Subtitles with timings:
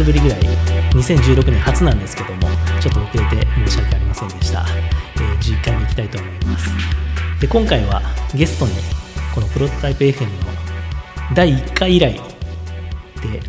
[0.00, 0.40] 月ぶりぐらい
[0.94, 2.40] 2016年初なんですけども
[2.80, 5.00] ちょっと遅れて申し訳ありませんでした、えー
[5.40, 6.70] 11回目いきたいと思います。
[7.40, 8.02] で今回は
[8.34, 8.72] ゲストに
[9.34, 10.30] このプロトタイプ FM の
[11.34, 12.20] 第1回以来で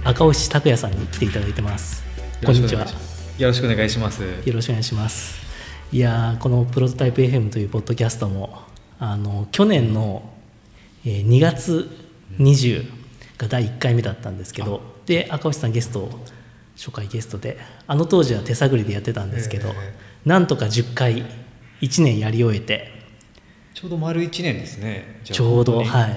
[0.06, 2.04] 赤星拓也さんに来ていただいてます。
[2.46, 2.86] こんにちは。
[3.38, 4.24] よろしくお願いします。
[4.24, 5.42] よろしくお願いします。
[5.92, 8.62] いやーこのプロトタイプ FM というポッドキャストも
[9.00, 10.30] あの去年の、
[11.06, 11.90] えー2月
[12.40, 12.90] 20
[13.38, 16.10] が第1回目だったんですけどで赤星さんゲスト
[16.82, 19.94] 初回ゲストであの当時は手探りでやってたんですけど、え
[20.26, 21.24] なんとか10回
[21.80, 23.00] 1年やり終えて。
[23.76, 25.22] ちょうど丸一年ですね。
[25.24, 26.16] ちょうどはい、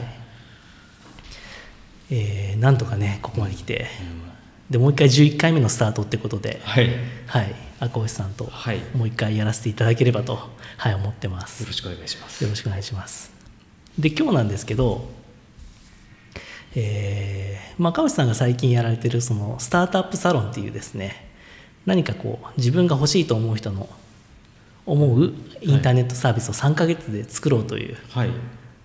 [2.11, 3.89] えーなんとかねここまで来て、
[4.71, 6.87] でもう一回11回目のスタートってことで、はい。
[6.87, 6.95] よ
[7.27, 8.79] はい、赤星さんとはい。
[8.95, 10.39] もう一回やらせていただければと、
[10.79, 11.67] はい、思ってます。
[11.67, 12.43] ろしくお願いします。
[12.43, 13.31] よろしくお願いします。
[13.99, 15.11] で今日なんですけど、
[16.75, 21.29] えーまあ、赤星さんが最近やられてるそのスタートアップサロンっていうですね
[21.87, 23.89] 何かこう自分が欲しいと思う人の
[24.87, 28.31] 思うインターネットサービスを3ヶ月で作ろうという、はい。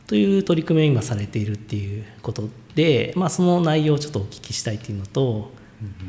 [0.07, 5.51] という取り組みを今されているっていうことで、まあ、その内容をちょっとお聞きしたいっていうのと、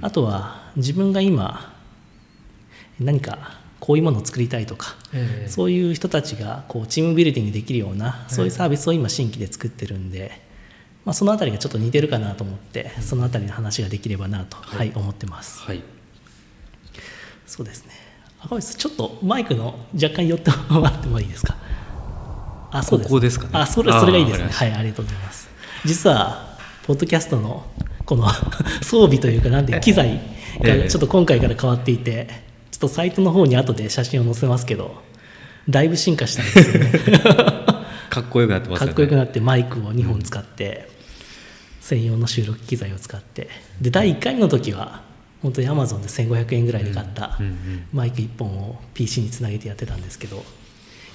[0.01, 1.75] あとは自分が今
[2.99, 5.49] 何かこういうものを作りたいとか、ええ。
[5.49, 10.41] そういう人たちがこうチームビルディングできるようなそういうサービスを今新規で作ってるんで、
[11.05, 14.93] まあ、そのあたりがちょっと似てるかなと思ってそのあたりの話ができればなと、はい。
[14.95, 15.61] 思ってます。
[15.61, 15.83] はい。
[17.47, 17.93] そうですね。
[18.41, 21.57] 赤星さんちょっとマイクの若干寄ってもらってもいいですか？
[22.73, 23.09] あそうです。
[23.09, 23.51] ここですかね。
[23.55, 24.49] あそれそれがいいですね。
[24.51, 25.49] はいありがとうございます。
[25.85, 27.65] 実はポッドキャストの
[28.05, 28.29] この
[28.83, 30.21] 装備というかなんて機材
[30.63, 30.79] ええ。
[30.85, 32.29] がちょっと今回から変わっていて
[32.71, 35.03] ちょっとサイトの方に後で写真を載せますけど
[35.69, 37.21] だいぶ進化したんですよね。
[38.11, 38.89] かっこよくなってますよね。
[38.89, 40.90] かっこよくなってマイクを2本使って、
[41.81, 43.49] 専用の収録機材を使って。
[43.81, 45.03] で第1回目の時は
[45.43, 47.39] 本当に Amazon で1500円ぐらいで買った
[47.93, 50.45] マイク1本を PC につなげてやってたんですけど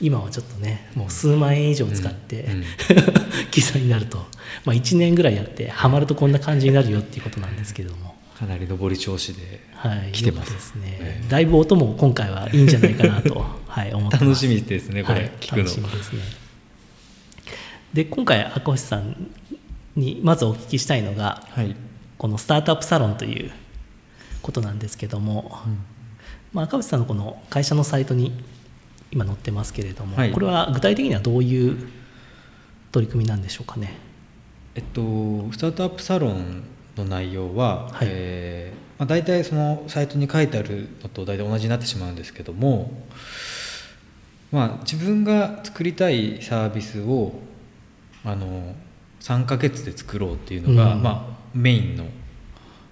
[0.02, 2.64] 今はちょっとねもう数万円以上使って、うんうん
[3.52, 4.18] 機材になると、
[4.66, 8.16] まあ、1年ぐらいやってハマるとこんな感じになるよっていうことなんですけども。
[8.38, 9.62] かなり上り調子で。
[9.74, 10.52] はい、来てます。
[10.52, 11.30] よかったですね、ええ。
[11.30, 14.26] だいぶ音も今回はいいんじゃないかなと、 はい、思ってます。
[14.26, 15.64] 楽しみですねこれはい聞くの。
[15.64, 16.20] 楽しみですね。
[17.94, 19.32] で今回赤星さん
[19.96, 21.76] にまずお聞きしたいのがはい。
[22.18, 23.52] このスタートアップサロンという
[24.42, 25.60] ことなんですけども、
[26.54, 28.32] まあ、赤星さんのこの会社のサイトに
[29.12, 30.32] 今載ってますけれども、はい。
[30.32, 31.90] これは具体的にはどういう
[32.94, 33.98] 取り組みなんでしょうかね？
[34.76, 35.02] えっと
[35.52, 36.64] スタートアップサロン
[36.96, 38.08] の内容は、はい。
[38.10, 42.92] えーまあ、大体そのサイトに書いてあるのと大体同じになってしまうんですけども、
[44.54, 47.34] まあ、自分が作りたいサービスを
[48.24, 48.74] あの
[49.26, 51.02] 3ヶ月で作ろうっていうのが、うん。
[51.02, 52.06] まあ、メインの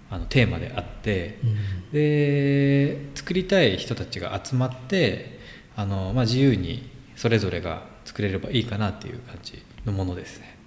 [0.10, 1.92] あのテーマであって、うん。
[1.92, 5.40] で作りたい人たちが集まって
[5.76, 10.58] あの、まあ、自由にそれぞれが作れればいいかなっていう感じのものですね。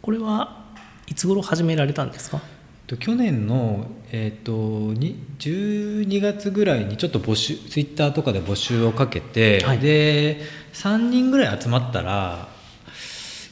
[0.00, 0.64] これは
[1.06, 2.40] いつ頃始められたんですか？
[2.86, 9.78] と去年の、えー、とに12月ぐらいにちょっと募集ツイッターとかで募集をかけて、はい。
[9.78, 10.40] で
[10.72, 12.48] 3人ぐらい集まったら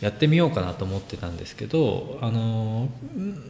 [0.00, 3.42] やってみようかなと思ってたんですけどあのん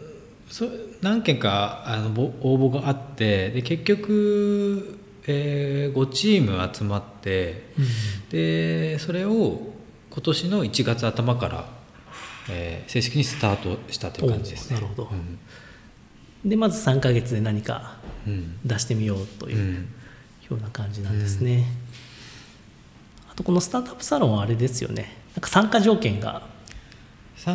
[0.49, 0.67] そ
[1.01, 7.65] 何件かあのぼ応募があってで結局、え5チーム集まって
[8.31, 9.61] でそれを
[10.11, 11.69] 今年の1月頭から、
[12.49, 14.79] えー正式にスタートしたという感じですね。
[14.79, 15.09] おなるほど。
[15.13, 15.39] うん。
[16.49, 18.59] でまず3ヶ月で何かうん。
[18.65, 19.89] 出してみようといううん。
[20.51, 21.65] ような感じなんですね、
[23.31, 26.43] あとこのスタートアップサロンはあれですよねなんか参加条件が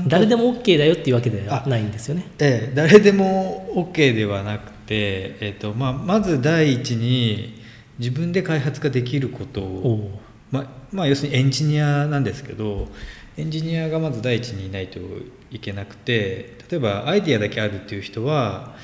[0.07, 2.25] 誰でも OK だよっていうわけではないんですよね。
[2.39, 7.62] ええ誰でも OK ではなくて、えっとまあ、まず第一に
[8.00, 10.19] 自分で開発ができることおを、お
[10.51, 12.88] まあまあ、要するにエンジニアなんですけど
[13.38, 15.00] エンジニアがまず第一にいないと
[15.51, 18.75] いけなくて例えばアイディアだけあるっていう人は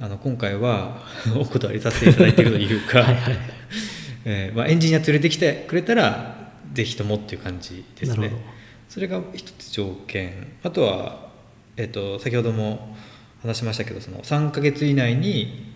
[0.00, 1.02] あの今回は
[1.38, 3.06] お断りさせていただいているというか
[4.24, 6.37] えーまあ、エンジニア連れてきてくれたら
[6.78, 8.30] ぜひともっていう感じですね。
[8.88, 10.46] それが一つ条件。
[10.62, 11.32] あとは、
[11.76, 12.94] えっと先ほども
[13.42, 15.74] 話しましたけどその3ヶ月以内に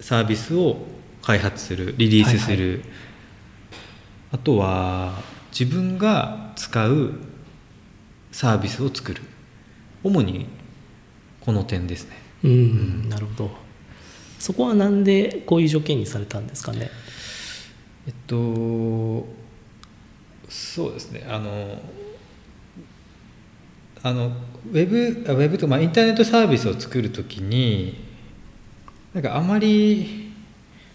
[0.00, 0.78] サービスを
[1.20, 2.82] 開発するリリースする、
[4.30, 5.20] あとは
[5.50, 7.12] 自分が使う
[8.30, 9.20] サービスを作る。
[10.02, 10.46] 主に
[11.42, 12.16] この点ですね。
[12.42, 13.50] うん、なるほど。
[14.38, 16.90] そこはなんでこういう条件にされたんですかね？
[18.06, 19.41] えっと
[20.52, 21.26] そうですね。
[21.28, 21.78] あの
[24.02, 24.32] あの
[24.70, 28.04] ウェブあウェブとまあインターネットサービスを作るときに
[29.14, 30.30] なんかあまり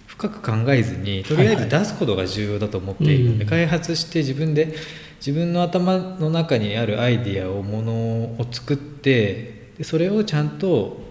[0.06, 4.75] 深く考えずにとりあえず出すことが重要だと思っているので、はいはい開発して自分で
[5.19, 11.01] 自分の頭の中にあるアイディアをものを作ってでそれをちゃんと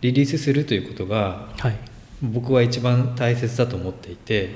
[0.00, 1.78] リリースするということがはい。
[2.22, 4.50] 僕は一番大切だと思っていて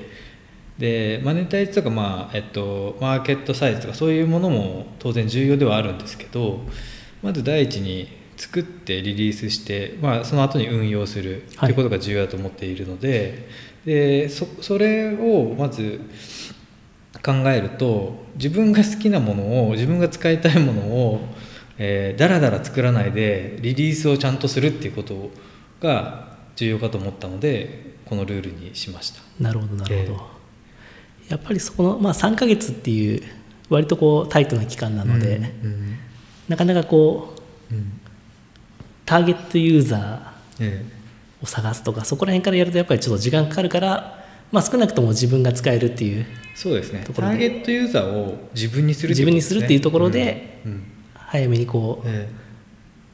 [0.77, 6.61] でマネタイズとか、まあえっと、マーケットサイズとかそういうものも当然重要ではあるんですけど
[7.23, 8.07] まず第一に
[8.37, 13.47] 作ってリリースして、まあ、その後に運用するとはいいうことが重要だと思っているので,、
[13.85, 16.01] でそそれをまず
[17.23, 21.19] 考えると自分が好きなものを自分が使いたいものを、
[21.79, 25.31] えー、だらだら作らないでリリースをちゃんとするっていうこと
[25.81, 29.21] が重要かと思ったのでこのルールにしました。
[29.39, 30.36] なるほどなるほど、え
[31.29, 33.23] やっぱりそこの、まあ、3ヶ月っていう
[33.69, 35.97] 割とこうタイトな期間なので、うん
[36.47, 37.35] なかなかこ
[37.71, 37.99] ううん。
[39.05, 46.25] ターゲットユーザえーを探すとかそこら辺からやるとやっぱりちょっと時間かかるから、まあ、少なくとも自分が使えるっていうえ
[46.55, 47.03] そうですね。
[47.05, 50.71] ターゲットユーザーを自分にする自分にするっていうところでうん。
[50.71, 50.83] うん。
[51.13, 52.29] 早めにこうえ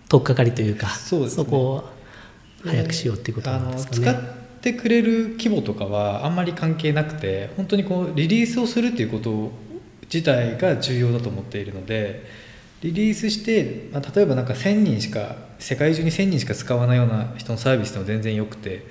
[0.08, 1.30] 取っかかりというかそうね。
[1.50, 1.90] こを
[2.64, 4.43] 早くしようっていうことなんですかね。
[4.64, 9.52] ってくれる規模とかはあんまり関係なくて本当にこうリリースをするっていうこと
[10.04, 12.26] 自体が重要だと思っているので
[12.82, 18.86] リリースして、まあ、例えばなんか1,000人しか世界中に1,000人しか使わないような人のサービスでも全然よくて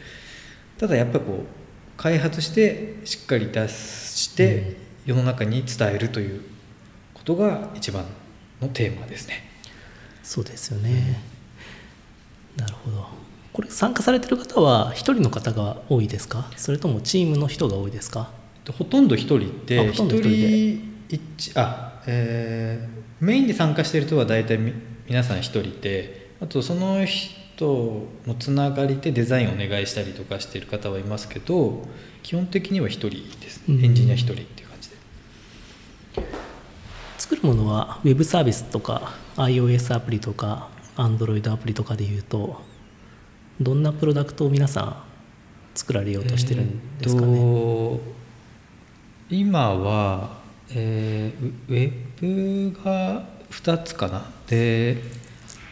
[0.76, 4.76] ただやっぱりこう開発してしっかり出して
[5.06, 6.42] 世の中に伝えるという
[7.14, 8.04] ことが一番
[8.60, 9.50] のテーマですね。
[10.22, 11.20] そうですよね、
[12.56, 16.50] なるほどこれ参加されてる方は一人の方が多いですか？
[16.56, 18.30] それともチームの人が多いですか？
[18.78, 20.36] ほとんど一人であほとんど一人で。
[20.48, 24.72] 人一あ、えーメインで参加している人は大体み
[25.06, 31.86] 皆さん一人であとその人のつながりでデザインをお願いしたりとかしている方はいますけど
[32.24, 33.78] 基本的には一人ですうん。
[33.78, 34.96] ねエンジニア一人っていう感じで。
[37.18, 42.60] 作るものはウェブサービスとか iOS アプリとか Android アプリとかでいうと
[43.60, 44.96] どんなプロダクトを皆さん
[45.74, 48.22] 作られようとしてるんですかね、えーと
[49.30, 50.40] 今は、
[50.74, 54.30] えーウウェブが2つかな？
[54.46, 54.98] で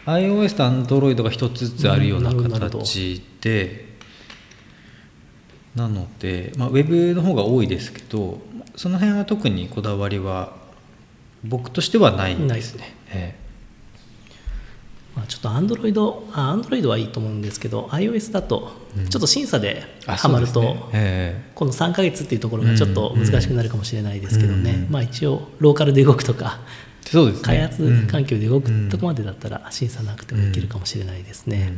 [0.07, 3.91] iOS と Android が1つずつあるような形で
[5.75, 8.41] なので、まあ、ウェブの方が多いですけど
[8.77, 10.57] その辺は特にこだわりは
[11.45, 12.95] 僕としてはないんですね。
[13.11, 13.35] え
[15.17, 19.09] まあ、ちょっと Android あ Android はいいと思うんですけど iOS だとうん。
[19.09, 20.83] ちょっと審査でえあハマると、そうですね。
[20.93, 26.61] えこの3ヶ月っていうところがちょっと難しくなるかもしれないですけどね、うんまあ一応ローカルで動くとか
[27.13, 27.33] ね。
[27.43, 31.73] 開発環境で動くうんとこまでだったら審査なくてもいけるかもしれないですね、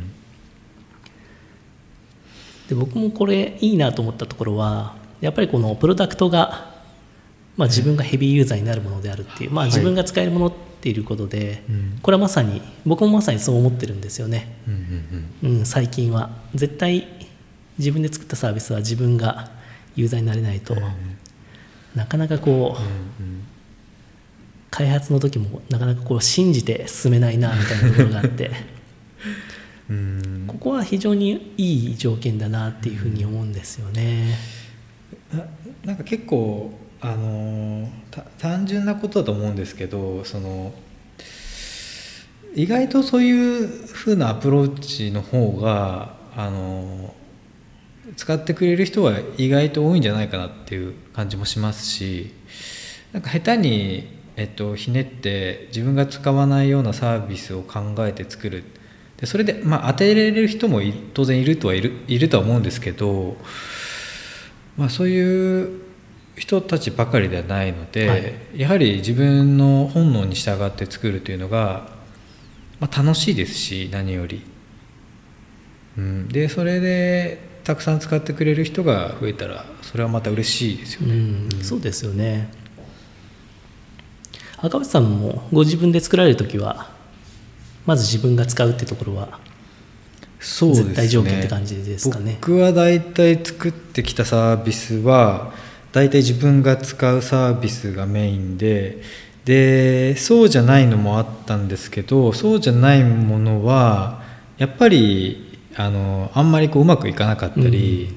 [2.69, 6.72] で僕もこれいいなと思ったところはやっぱりこのプロダクトが、
[7.55, 11.99] まあ、自分がヘビーユーザーになるものであるっていう、まあ、はい自分が使えるものっていうことで、うん。
[12.01, 15.59] これはまさに僕もまさにそう思ってるんですよね、うんうんうん。
[15.59, 16.29] うん、最近は。
[16.55, 17.07] 絶対
[17.77, 19.51] 自分で作ったサービスは自分が
[19.95, 20.75] ユーザーになれないと、
[21.95, 23.43] なかなかこう、うん
[24.73, 28.49] 開発の時もなかなかこう信じて進めないなみたいなところがあって
[30.47, 34.35] ここは非常にいい条件だなっていうふうに思うんですよね。
[35.31, 35.45] な
[35.85, 36.73] なんか結構
[37.05, 37.89] あの
[38.37, 40.73] 単純なことだと思うんですけどその
[42.55, 47.13] 意外とそういう風なアプローチの方があの
[48.15, 52.31] 使ってくれる人は意外と多いんじゃないかなっていう感じもしますし
[53.11, 54.07] なんか下手に、
[54.37, 58.63] えっと、ひねって自分が使わないようなサービスを考えて作る。
[59.17, 60.79] でそれで、まあ、当てられる人も
[61.13, 63.37] 当然いるとはいるいるとは思うんですけど、
[64.77, 65.82] まあ、そういう
[66.35, 71.87] 人たちばかりではないので、はいやはり自分の本能に従って作るというのが、
[72.79, 74.43] まあ、楽しいですし何より。
[75.97, 81.13] うん、でそれでたくさん使ってくれる人が増えたらそれはまた嬉しいですよね。
[81.13, 82.51] うん、そうですよね。
[84.57, 86.89] 赤星さんもご自分で作られる時は
[87.85, 89.39] まず自分が使うってところは
[90.39, 95.53] そうですね絶対条件って感じですかね僕は大体作ってきたサービスは
[95.93, 99.01] 大体自分が使うサービスがメインで
[99.45, 104.21] でそうじゃないのもあったんですけどそうじゃないものは
[104.57, 108.13] やっぱりあのあんまりこううまくいかなかったり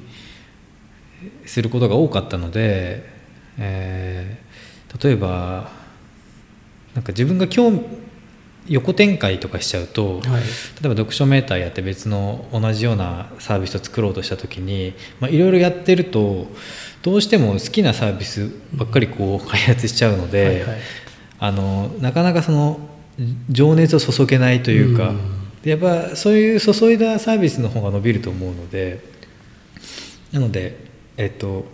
[1.45, 3.09] することが多かったので、
[3.59, 4.47] えー
[5.03, 5.71] 例えば
[6.95, 7.83] なんか自分が興味
[8.69, 10.23] 横展開とかしちゃうと、はい。
[10.23, 10.43] 例え
[10.89, 16.49] ば読書メーターやって別の同じようなサービスを作ろうとした時にまあいろいろやってると
[17.07, 20.79] どうしても好きなサービスばっかりこう開発しちゃうので、はいはい
[21.39, 22.81] あのなかなかその
[23.51, 25.11] 情熱を注げないというか、
[25.65, 29.01] うやっぱそういう注いだサービスの方が伸びると思うので
[30.33, 30.79] なので
[31.19, 31.67] えっと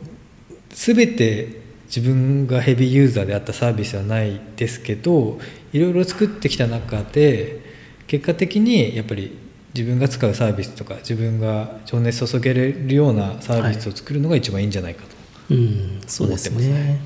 [0.71, 5.39] 全て自分がヘビーユーザーであったサービスはないですけど
[5.73, 7.61] いろいろ作ってきた中で
[8.09, 9.39] 結果的にやっぱり
[9.75, 15.12] 自分が使うサービスとか自分が情熱注げれるようなサービスを作るのが一番いいんじゃないかと。
[15.53, 17.01] うん、そうですね。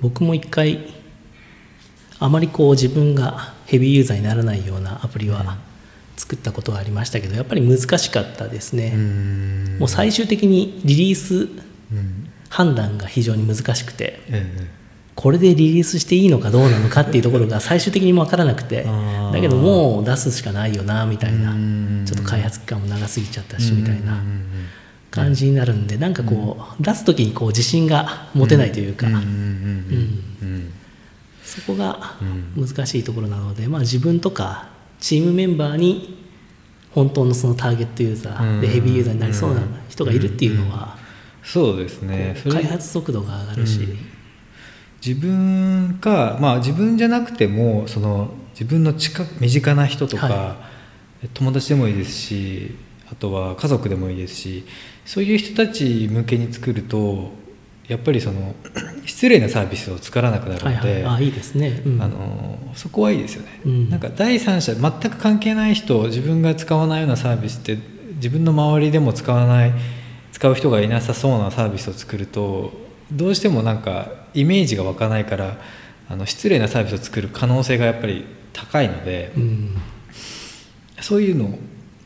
[0.00, 0.94] 僕も一回
[2.20, 5.58] あまりこう自分がヘビーユーザーにならないようなアプリは
[6.16, 9.78] 作ったことがありましたけどやっぱり難しかったですね、ん。
[9.78, 11.48] もう最終的にリリース
[11.92, 14.70] うん判断が非常に難しくてえ
[15.14, 21.50] これでリリースしていいのかどうなのかっていうところが最終的にも分からなくてだけどもう出すしかないよなみたいな。
[21.50, 22.04] うん。
[22.06, 24.22] ちょっと開発期間も長すぎちゃったえしみたいな
[25.10, 29.06] 感じになるんでなんかこう出す時にこう自信が持てないというか。
[29.06, 29.26] うんうんうん
[30.42, 30.72] うん
[31.48, 32.66] そこがうん。
[32.66, 34.68] 難しいところなのでまあ自分とか
[35.00, 36.22] チームメンバーに
[36.90, 38.72] 本当のそのターゲットユーザーでうん。
[38.72, 40.98] ヘビーユーザーになりそうな人がいるっていうのは
[41.42, 42.36] そうですね。
[42.50, 43.80] 開発速度が上がるし。
[43.80, 43.98] うん。
[45.04, 50.56] 自分かまあ自分じゃなくてもその自分の近く身近な人とか、は
[51.34, 52.76] 友達でもいいですし
[53.10, 54.64] あとは家族でもいいですし
[55.08, 57.30] そういう人たち向けに作ると
[57.88, 58.54] やっぱりその
[59.06, 61.82] 失礼なサービスを作らなくなるはいので、はいあいいですね。
[61.86, 62.02] うん。
[62.02, 63.88] あのそこはいいですよね、うん。
[63.88, 67.78] なんか第三者全く関係ない人自分が使わないようなサービスって
[68.16, 69.72] 自分の周りでも使わない
[70.32, 72.74] 使う人がいなさそうなサービスを作ると
[73.10, 75.56] どうしてもなんかイメージが湧かないから
[76.10, 79.74] あの失礼なサービスを作る可能性がやっぱり高いので、うん。
[81.00, 81.58] そういうの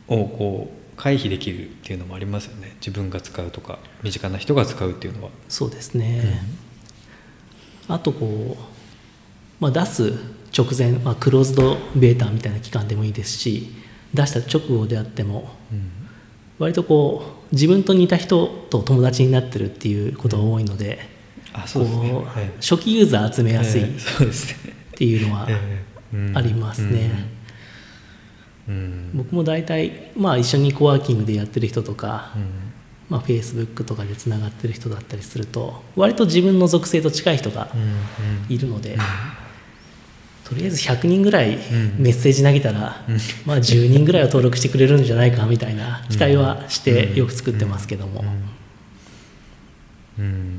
[0.06, 2.76] をこう回避できるっていうのもありますよね。
[2.76, 5.30] 自分が使うとか身近な人が使うっていうのは。
[5.48, 6.40] そうですね、
[7.88, 8.62] あとこう、
[9.58, 10.12] まあ、出す
[10.56, 13.72] 直前、まあ、クローズドベータみたいな期間でもいいですし
[14.14, 15.90] 出した直後であってもうん。
[16.60, 21.00] 割とこう自分と似た人と友達になってるっていうことが多いので、
[21.52, 21.84] あそう
[22.60, 24.72] 初期ユーザー集めやすいっええそうですね。
[24.94, 25.48] ていうのは
[26.34, 27.41] ありますね。
[28.68, 28.74] うん。
[28.74, 32.42] うん僕も大体、まあ、一緒にコワーキングでやってる人とか、うん。
[33.10, 38.96] まあ、Facebook とかでつながってる人だったりすると割と自分の属性と近い人がうんいるので、
[40.44, 41.58] とりあえず100人ぐらいん。
[41.98, 43.04] メッセージ投げたら、
[43.44, 48.24] まあ、10人ぐらいは登録してくれるんじゃないかみたいな期待はしてよく作ってますけども、
[50.18, 50.24] うん。
[50.24, 50.58] うん。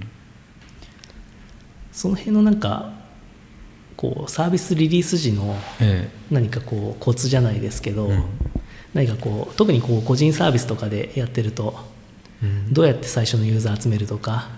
[1.92, 2.92] その辺のなんか
[4.04, 8.24] こうサービスリリース時のえ何かこうコツじゃないですけど、うん。
[8.94, 11.74] 何かこう特にこう個人サービスとかでやってると
[12.70, 14.50] どうやって最初のユーザー集めるとか、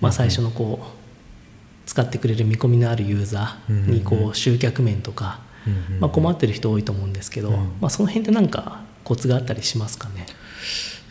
[0.00, 7.56] まあ、最初のこう使ってくれる見込みのあるユーザーにこう集客面とか、うんまあ、困ってる人多いと思うんですけど、うん。
[7.80, 10.26] まあ、その辺って何かコツがあったりしますかね？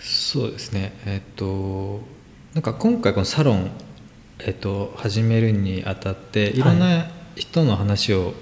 [0.01, 0.93] そうですね。
[1.05, 2.01] えっと
[2.53, 3.71] なんか今回このサロン、
[4.39, 8.33] えっと、始めるにあたっていろんな人の話を、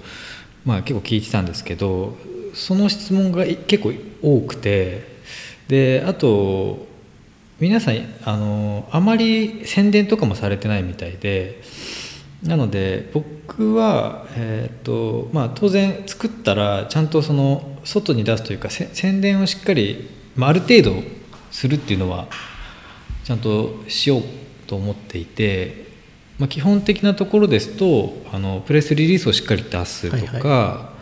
[0.64, 2.16] まあ、結構聞いてたんですけど
[2.54, 3.92] その質問が結構
[4.22, 5.20] 多くて
[5.68, 6.86] であと
[7.58, 11.62] 皆さんあのあまり宣伝とかもされてないみたいで
[12.42, 21.02] なので僕は、えーとまあ、当然作ったらちゃんとその外に出すというか宣伝をしっかり、まあ、ある程度
[21.50, 22.28] するっていうのは
[23.24, 24.22] ちゃんとしよう
[24.66, 25.89] と思っていて、
[26.40, 31.00] まあ、基本的なところですとあのプレスリリースをしっかり出すとか、はい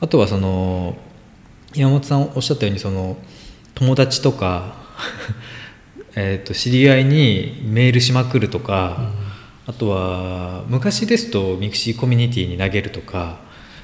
[0.00, 0.96] あとはその
[1.74, 3.16] 山本さんおっしゃったようにその
[3.74, 4.76] 友達とか
[6.14, 9.10] えーと知り合いにメールしまくるとか、
[9.66, 13.38] あとは昔ですと mixi コミュニティに投げるとか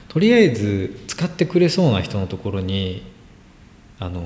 [0.06, 3.02] とりあえず使ってくれそうな人のところに
[3.98, 4.22] あの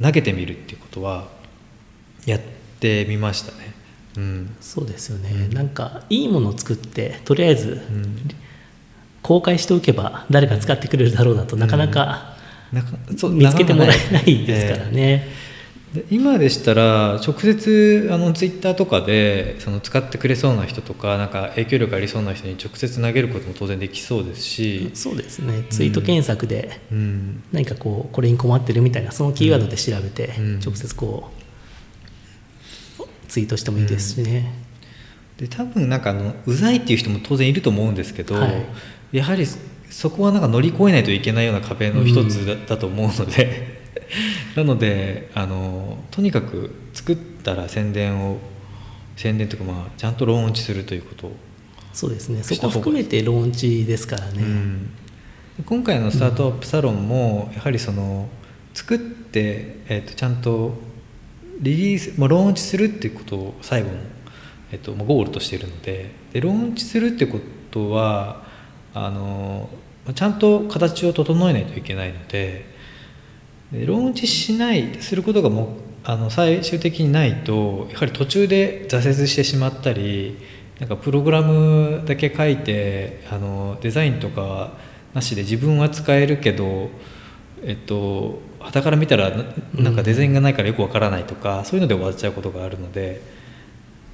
[0.00, 1.26] 投げてみるっていうことは
[2.26, 2.40] やっ
[2.78, 3.69] てみましたね。
[4.16, 4.56] うん。
[4.60, 8.16] そうですよね、なんかいいものを作ってとりあえずうん。
[9.22, 12.34] 公開しておけば誰か使ってくれるだろうだとなかなか
[13.30, 15.28] 見つけてもらえないなですからね。
[15.92, 25.64] で今でしたら直接あのツイッターとかでその使ってくれそうな人とかなんか影響力ありそうな人に直接投げることも当然できそうですし、そうですね。
[25.68, 30.60] ツイート検索でうん、何かこうこれに困ってるみたいなそのキーワードで調べてうん。
[30.60, 31.39] 直接こう
[33.30, 34.52] ツイートしてもいいですしね。
[35.38, 38.66] で多分なんかあのうざいっていう人も当然いると思うんですけど、はい。
[39.12, 39.46] やはり
[39.88, 43.80] そこはなんか乗り越えないといけないような壁の一つだ,、だと思うので。
[44.56, 48.38] なのであのとにかく作ったら宣伝を
[49.16, 51.26] 宣伝というかまあちゃんとローンチするということ。
[51.28, 51.36] を
[51.92, 52.42] そうですね。
[52.42, 54.90] そこ含めてローンチですからね、うん。
[55.64, 58.28] 今回のスタートアップサロンもやはりその
[58.74, 60.74] 作って、えー、とちゃんと
[61.60, 63.94] リリース、まあ、ローンチするっていうことを最後の、
[64.72, 67.40] えー、とまあゴールとしているのででローンチするってこ
[67.70, 68.44] とは
[68.94, 69.68] あの
[70.14, 72.66] ちゃんと形を整えないといけないので
[73.72, 80.38] でローンチしないすることがもあの最終的にないとやはり途中で挫折してしまったり
[80.80, 84.72] なんかプログラムだけ書いてあのデザインとか
[85.12, 86.88] なしで自分は使えるけど
[87.62, 93.22] えっと傍から見たらななんかデザインがないからよくわからないとか、そういうので終わっちゃうことがあるので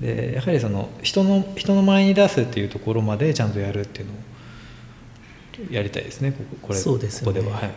[0.01, 7.39] でやはりその人の人の前に出すっていうところまでちゃんとやるっていうのをやりたいですねこここれそうですよね。
[7.41, 7.61] ここでは。
[7.61, 7.71] はい。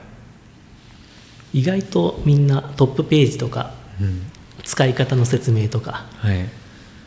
[1.54, 4.24] 意外とみんなトップページとかうん。
[4.64, 6.50] 使い方の説明とかはい。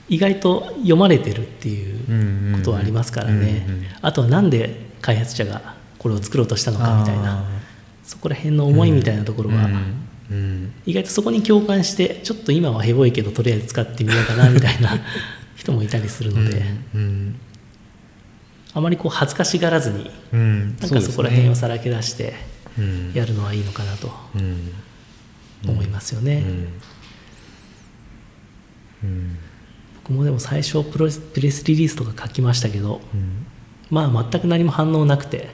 [0.08, 3.66] 意外と読まれてるっていうことはありますからね、
[4.02, 7.38] あとはなんで開発者がこれを作ろうとしたのかみたいな。
[7.38, 7.61] あ
[8.02, 10.72] そこら辺の思いみたいなところは、うんうん。
[10.86, 14.90] 意外とそこに共感してちょっと今はヘボいけどとりあえず使ってみようかなみたいな
[15.56, 16.62] 人もいたりするので、
[16.94, 17.34] うん
[18.74, 22.34] あまりこう恥ずかしがらずにうんなんかそこら辺をさらけ出して
[22.78, 23.12] うん。
[23.14, 24.70] やるのはいいのかなとうん。
[25.68, 26.42] 思いますよね。
[30.04, 33.46] 僕もでも最初プロプレスリリースとか書きましたけどうん。
[33.90, 35.50] まあ全く何も反応なくて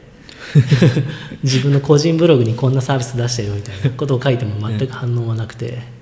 [1.43, 5.99] 自分の個人ブログにこんなサービス出したよみたいなことを書いても全く反応はなくて。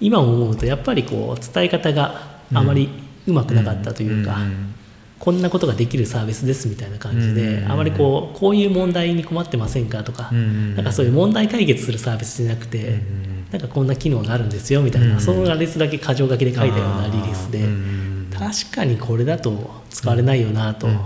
[0.00, 2.88] 今思うとやっぱりこう伝え方があまり
[3.26, 4.74] うまくなかったというか、ん。
[5.18, 7.72] こんなことができるサービスですみたいな感じで、うん。
[7.72, 18.30] あまりこうこういう問題に困ってませんかとか、うんなんかそういう問題解決するサービスじゃなくて、うんなんかこんな機能があるんですよみたいな、うんその羅列だけ箇条書きで書いたようなリリースで、うん。
[18.30, 20.98] 確かにこれだと使われないよなと、うん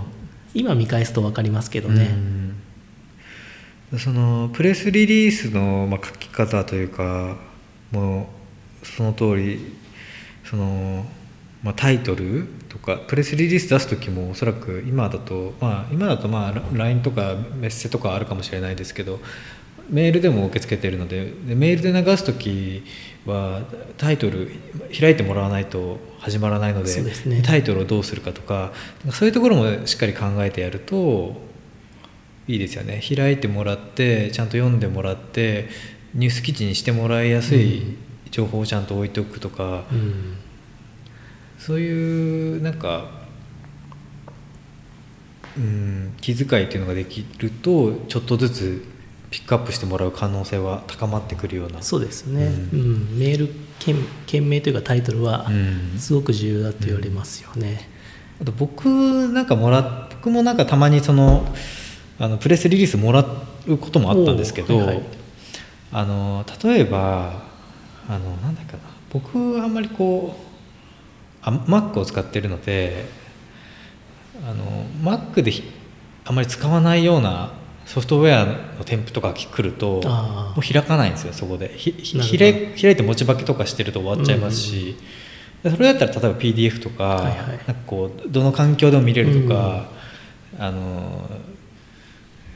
[0.53, 2.09] 今見返すと分かりますけどね、
[3.91, 3.99] うん。
[3.99, 7.37] そのプレスリリースの、まあ、書き方というか
[7.91, 8.29] も
[8.81, 9.75] うその通り
[10.45, 11.05] その、
[11.61, 19.19] まあ、タイトルとかプレスリリース出す時もおそらく今だとまあ今だとまあ LINE とかメッセとかあるかもしれないですけど
[19.89, 22.83] メールでも受け付けてるのででメールで流す時
[23.25, 23.61] は
[23.97, 24.51] タイトル
[24.97, 27.41] 開いてもらわないと始まらないのでね。
[27.43, 28.71] タイトルをどうするかとか
[29.11, 31.41] そういうところもしっかり考えてやると
[32.47, 33.01] いいですよね。
[33.15, 35.69] 開いてもらってちゃんと読んでもらって
[36.13, 37.97] ニュース記事にしてもらいやすい
[38.29, 40.37] 情報をちゃんと置いておくとか、うん。
[41.57, 43.09] そういうなんか、
[45.57, 48.90] うん、気遣いっていうのができるとちょっとずつ
[49.31, 51.81] ピックアップしてもらう可能性は高まってくるような。
[51.81, 53.17] そうですね、ううん。
[53.17, 53.95] メール件
[54.27, 55.97] 件名というかタイトルはうん。
[55.97, 57.89] すごく重要だと言われますよね、
[58.41, 58.85] あと僕
[59.29, 61.45] なんかもら僕もなんかたまにその
[62.19, 63.25] あのプレスリリースもら
[63.67, 65.01] うこともあったんですけど、はいはい。
[65.93, 67.43] あの例えば
[68.09, 68.79] あのなんだっけな。
[69.11, 70.51] 僕はあんまりこう
[71.41, 73.05] あ Mac を使ってるので
[74.45, 75.63] あの Mac でひ
[76.25, 77.60] あんまり使わないような
[77.91, 78.45] ソフトウェア
[78.77, 81.73] の添付とか来るともう開かないんですよそこで。
[81.75, 84.95] ひひ開い開いて持ち化けとかしてると終わっちゃいますし、
[85.61, 87.37] でそれだったら例えば PDF とか,、はいはい。
[87.37, 89.89] なんかこうどの環境でも見れるとか、
[90.57, 91.29] あの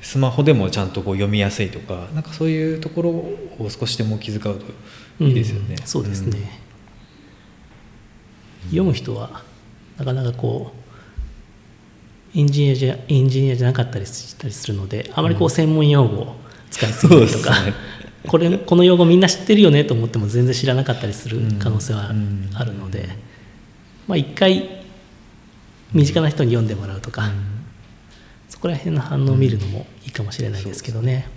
[0.02, 4.66] スマホでもちゃんとこう読みやすいとかなんかそういうところを少しでも気遣うと
[5.20, 5.76] いいですよね。
[5.78, 6.62] うんそうですね、
[8.68, 9.44] 読む人は
[9.98, 10.85] なかなかこう
[12.36, 16.36] エンジニアじゃエンジニアじゃなかったりしたりするのであまりこう専門用語を
[16.70, 17.74] 使いすぎるとか、そうですね。
[18.28, 23.08] これこの用語みんな知ってるよねと思っても全然知らなかったりする可能性はうんあるので、
[24.08, 24.84] まあ一回
[25.94, 27.32] 身近な人に読んでもらうとか、
[28.50, 31.28] そこら辺の反応を見るのもいいかもしれないですけどね、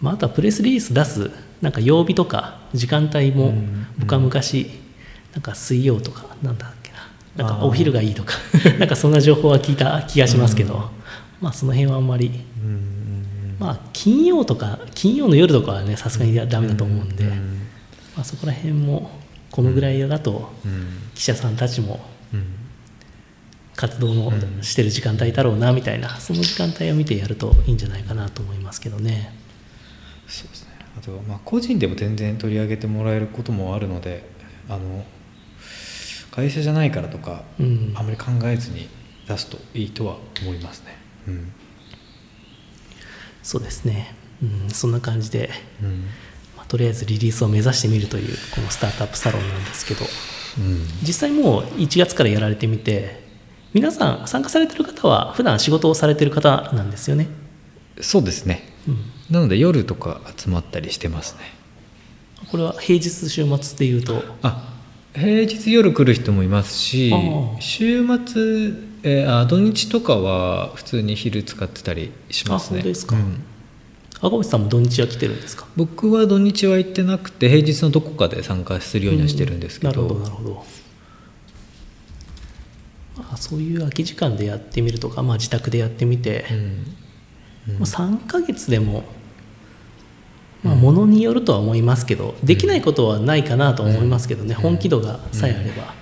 [0.00, 3.86] まあ、あとはプレスリリース出すなんか曜日とか時間帯もうん。
[3.98, 4.70] 僕は昔
[5.32, 6.87] なんか水曜とかなんだっけ
[7.38, 8.34] ななんかお昼がいいとか
[8.78, 10.90] なんかそんな情報は聞いた気がしますけど、
[11.40, 12.30] まあその辺はあんまり。
[12.62, 12.98] うんうん
[13.58, 17.62] まあ金曜とか金曜の夜とかはねさすがにダメだと思うんで、うん。
[18.16, 19.10] まあ、そこら辺も
[19.50, 20.86] このぐらいだとうん。
[21.14, 22.00] 記者さんたちも
[22.32, 22.44] うん。
[23.74, 24.62] 活動のうん。
[24.62, 29.34] してる時間帯だろうなみたいなその時間帯を見てやるといいんじゃないかなと思いますけどね。
[30.28, 30.68] そうですね。
[30.96, 34.28] あとはまあ個人でも全然取り上げてもらえることもあるので
[34.68, 35.04] あの
[36.38, 37.92] 会社じゃないからとか、うん。
[37.96, 38.88] あまり考えずに
[39.26, 40.96] 出すといいとは思いますね。
[41.26, 41.52] うん。
[43.42, 45.50] そうですね、うん、そんな感じで、
[45.82, 46.04] うん。
[46.56, 50.04] まあ、とりあえずリリースを目指してみるというこのスタートアップサロンなんですけど。
[50.58, 50.86] うん。
[51.02, 53.26] 実際もう1月からやられてみて
[53.74, 57.26] 皆さん参加されてる方は普段仕事をされてる方なんですよね、
[58.00, 58.62] そうですね。
[58.86, 58.98] うん、
[59.28, 61.40] なので夜とか集まったりしてますね。
[62.50, 64.77] これは平日週末でいうとあ
[65.18, 67.12] 平日夜来る人もいますし
[67.60, 72.80] 週末、えーあ土日とかは普通に昼使ってたりしますね。
[72.80, 73.16] あですか。
[73.16, 73.42] うん。
[74.20, 75.66] 赤星さんも土日は来てるんですか？
[75.76, 80.64] 僕は土日は行ってなくて平日のどこかで参加するようにはしてるんですけど,、うんなるほどなるほど。
[83.16, 87.74] まあそういう空き時間でやってみるとか、まあ、自宅でやってみて、うん。
[87.74, 89.04] まあ、3ヶ月でも、
[90.62, 95.94] まあ、ものによるとは思いますけど、できないことはないかなとは思いますけどね、本気度がさえあれば、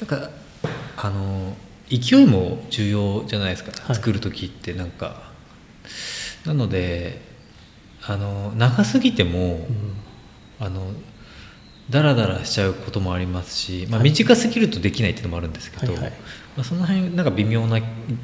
[0.00, 0.30] なんか
[0.96, 1.56] あの
[1.88, 3.96] 勢いも重要じゃないですか、はい。
[3.96, 5.30] 作る時ってなんか。
[6.44, 7.20] なので
[8.04, 9.94] あの長すぎても、うん。
[10.58, 10.92] あの
[11.90, 14.10] ダラダラしちゃうこともありますし、まあ、はい。
[14.10, 16.12] 短すぎるとできないっていうのもあるんですけど、はいはい。
[16.56, 17.80] まあ、その辺なんか微妙な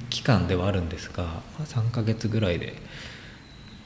[0.09, 2.75] 期間ではあるんですが、まあ、3ヶ月ぐらいで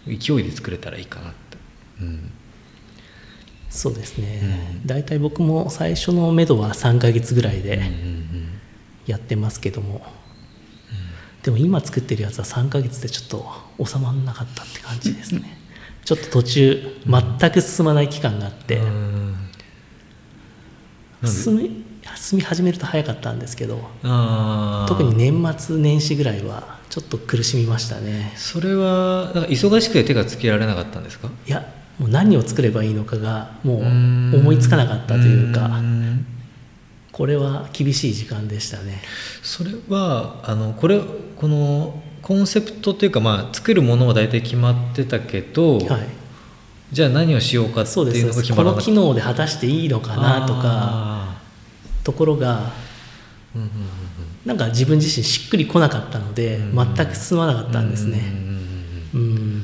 [0.06, 1.58] 勢いで作れたらいいかなって、
[2.00, 2.32] うん、
[3.70, 4.40] そうですね、
[4.80, 4.86] うん。
[4.86, 8.48] 大体僕も最初のめどは3ヶ月ぐらいでうんうんうん。
[9.06, 10.06] やってますけども、
[11.42, 15.58] でも今作ってるやつは3ヶ月でちょっと収まらなかったって感じですね。
[16.04, 18.80] ちょっと途中全く進まない期間があって、
[21.24, 21.84] 進み
[22.16, 23.78] 進み始めると早かったんですけど
[24.88, 28.32] 特に年末年始ぐらいはちょっと苦しみましたね。
[28.36, 31.28] それはなんか忙しくて手がつけられなかったんですか？
[31.46, 31.66] いや
[31.98, 33.82] もう何を作ればいいのかがもう
[34.36, 36.26] 思いつかなかったというかん。
[37.12, 39.02] これは厳しい時間でしたね。
[39.42, 41.00] それはあのこれ
[41.36, 46.06] このコンセプトというか、まあ、作るものは大体決まってたけど、はい。
[46.92, 48.84] じゃあ何をしようかってそうですいうのが決まらなかった。
[48.84, 51.11] 機能で果たしていいのかなとかあ
[52.04, 53.68] ところがーうんうん
[54.44, 56.94] なんか自分自身しっくりこなかったのでうん。
[56.94, 58.18] 全く進まなかったんですね。
[59.14, 59.20] うん。
[59.20, 59.36] うん。
[59.36, 59.62] うん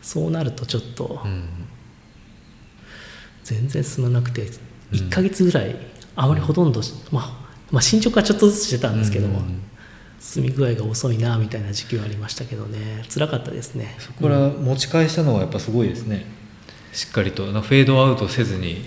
[0.00, 1.30] そうなるとちょっとうん。
[1.30, 1.48] うん
[3.42, 4.46] 全然進まなくて
[4.92, 5.74] 1ヶ月ぐらい
[6.14, 9.62] あまりほとんど、まあ、まあ進捗はちょっとずつしてたんですけども、うん。
[10.20, 13.02] 進み具合が遅いなみたいな時期はありましたけどね。
[13.12, 13.96] 辛かったですね。
[13.98, 16.24] そこから持ち返したのはやっぱすごいですね。
[16.92, 18.84] しっかりとフェードアウトせずに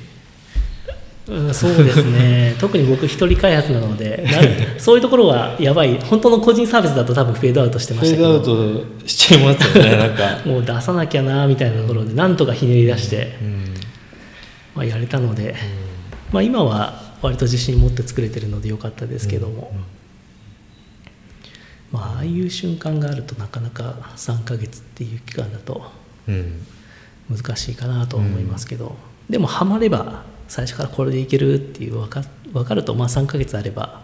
[1.27, 2.55] うん、そうですね。
[2.61, 5.99] 特に僕一人開発なのでなそういうところはやばい。
[5.99, 8.39] 本当の個人サービスだと多分フェードアウトしてましたけど。
[8.39, 10.41] トしちゃいますよねなんか。
[10.45, 13.73] もう出さなきゃなみたいなところでなんとかひねり出して、うん。
[14.75, 15.55] まあ、やれたので、
[16.31, 19.71] まあ、今は割と自信持って作れてるのでよかったですけども、
[21.91, 25.91] まあああいう瞬間があるとなかなか3ヶ月っていう期間だと
[26.27, 26.65] うん。
[27.29, 28.95] 難しいかなとは思いますけど、
[29.29, 34.01] でもハマれば最初からこれでいけるっていう分か分かると、まあ、3ヶ月あれば、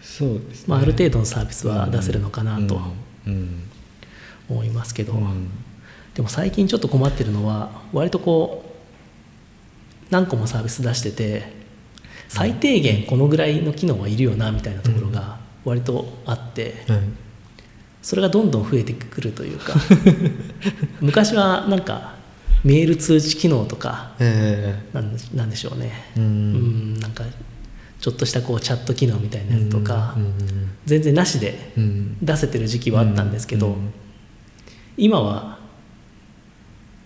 [0.00, 0.64] そうですね。
[0.68, 2.80] まあ、ある程度のサービスは出せるのかなと
[3.26, 3.62] うん。
[4.48, 5.50] 思いますけど、うん。
[6.14, 11.52] でも最近ちょっと困ってるのは割とこう何個もサービス出してて
[12.28, 17.00] 最低限このぐらいの機能はいるよなみたいなところが割とあってはい。
[18.00, 19.74] それがどんどん増えてくるというか。
[21.00, 22.14] 昔はなんか
[22.64, 25.92] メール通知機能とかえなんでなんでしょうね。
[26.16, 27.24] えううんんなんか
[28.00, 32.16] ちょっとしたこうチャット機能みたいなやつとかうん全然なしでうん。
[32.22, 33.92] 出せてる時期はあったんですけど、うん
[35.00, 35.58] 今は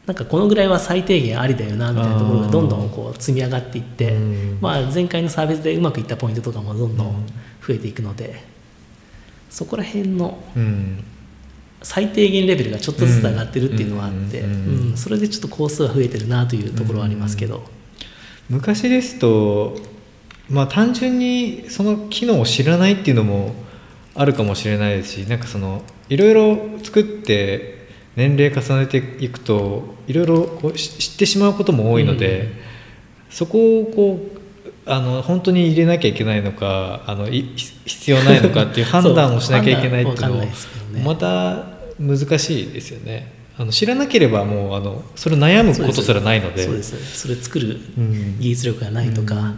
[0.06, 4.58] なんかこのぐらいは最低限ありだよなみたいなところがどんどんこう積み上がっていって、うん。
[4.62, 7.26] まあ、前回のサービスでうまくいったポイントとかもどんどん
[7.66, 8.42] 増えていくので、
[9.50, 11.04] そこら辺のうん
[11.82, 17.62] 最低限レベルがちょっとずつ上がってるっていうのはあって、ううんんそれでちょっと工数は増えてるなというところはありますけど、
[18.48, 19.76] 昔ですと
[20.48, 23.54] まあ単純にその機能を知らないっていうのも
[24.14, 32.52] あるかもしれないですしなんかそのいろいろ作って年齢重ねていくといろいろこうし知ってしまうことも多いので、
[33.30, 34.41] そこをこう
[34.84, 37.42] あの本当に入れなきゃいけないのかあのい
[37.84, 41.04] 必要ないのかっていう判断をしなきゃいけないっていうのそう判断わかんないですけどね。
[41.04, 41.64] また
[41.98, 43.32] 難しいですよね。
[43.58, 46.64] あの知らなければもうあのそれ悩むことすらないので。
[46.64, 48.38] そうですそれ作るうん。
[48.40, 49.54] 技術力がないとか、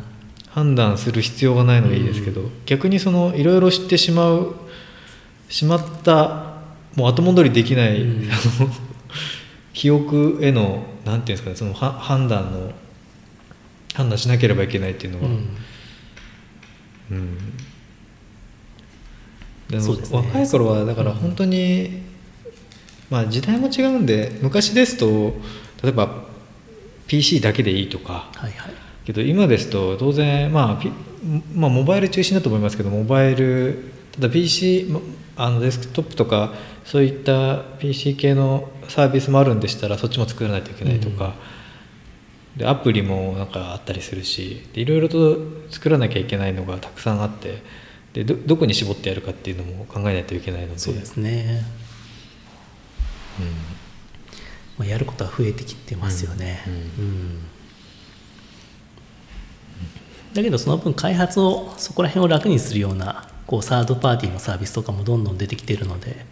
[0.48, 4.54] 判断する必要がないのがいいですけど、逆にそのいろいろ知ってしまう
[5.48, 6.54] しまった
[6.96, 8.04] もう後戻りできない、
[9.72, 12.70] 記憶へのなんていうんですかねそのは判断の
[13.94, 15.48] 判断しなければいけないっていうのは、うん。
[17.10, 17.38] うん。
[19.68, 20.18] でもそうですね。
[20.18, 22.02] 若い頃はだから本当に、
[23.08, 25.34] まあ時代も違うんで昔ですと
[25.82, 26.24] 例えば
[27.06, 28.30] PC だけでいいとか。
[28.34, 28.74] はいはい。
[29.04, 30.90] けど今ですと当然、まあ、ピ
[31.54, 35.02] まあモバイル中心だと思いますけどモバイルただ PC も
[35.36, 36.54] あのデスクトップとか
[36.84, 41.34] そういった PC 系のサービスもあるんでしたらそっちも作らないといけないとか、
[42.56, 45.38] でアプリもなんかあったりするしでいろいろと
[45.70, 47.62] 作らなきゃいけないのがたくさんあって
[48.12, 50.78] でどどこに絞ってやるかっていうのも考えないといけないので。
[50.78, 51.64] そうですね、
[53.40, 53.46] うん。
[54.78, 56.74] まあ、やることは増えてきてますよね、うん。
[56.74, 56.76] う
[57.08, 57.38] ん。
[60.32, 66.24] だけどその分開発をそこら辺を楽にするようなこうサードパーティーのサービスとかもどんどん出てきているので、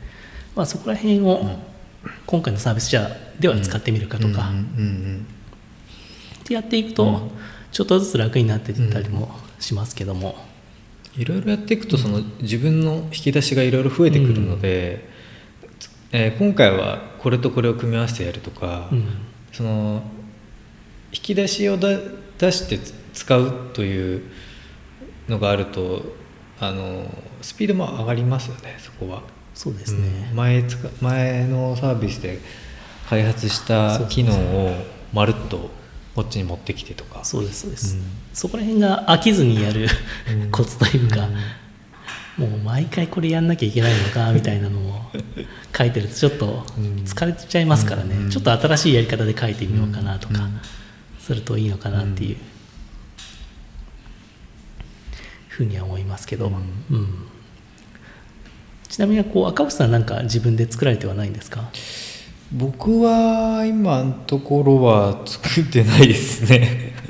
[0.54, 1.58] まあ、そこら辺を
[2.26, 5.26] 今回のサービスじゃでは使ってみるかとか、うんうん
[6.60, 7.30] ってやっていくと
[7.70, 10.36] ちょっとずつ楽になっていったりもしますけども、
[11.16, 15.08] いろいろやっていくとその自分の引き出しがいろいろ増えてくるので、
[16.12, 19.04] えー今回はこれとこれを組み合わせてやるとか、うん。
[19.52, 20.02] その
[21.12, 21.88] 引き出しをだ
[22.38, 24.22] 出してつ使うという
[25.28, 26.02] のがあると
[26.58, 27.06] あの
[27.42, 29.22] スピードも上がりますよねそこは。
[29.54, 30.36] そうですね、うん。
[30.36, 30.64] 前
[31.00, 32.38] 前のサービスで
[33.08, 34.74] 開発した機能を
[35.12, 35.70] まるっと
[36.14, 37.25] こっちに持ってきてとか。
[37.25, 38.03] そうですそうです、うん。
[38.35, 39.87] そこら辺が飽きずにやる
[40.42, 40.51] うん。
[40.53, 41.29] コツというか、
[42.38, 42.51] うん。
[42.51, 45.11] もう毎回これやんなきゃいけないのかみたいなのを
[45.77, 46.85] 書いてるとちょっとうん。
[47.05, 48.31] 疲れちゃいますからね、うん。
[48.31, 50.61] ちょっと新しいやり方で書いてみようかなとかうん。
[51.20, 52.37] するといいのかなっていう
[55.48, 56.55] ふうには思いますけど、うん。
[56.96, 57.09] うん。
[58.88, 61.70] ちなみにこう赤星さんなんか自分で作られてはないんですか？
[62.52, 66.92] 僕は今のところは作ってないですね。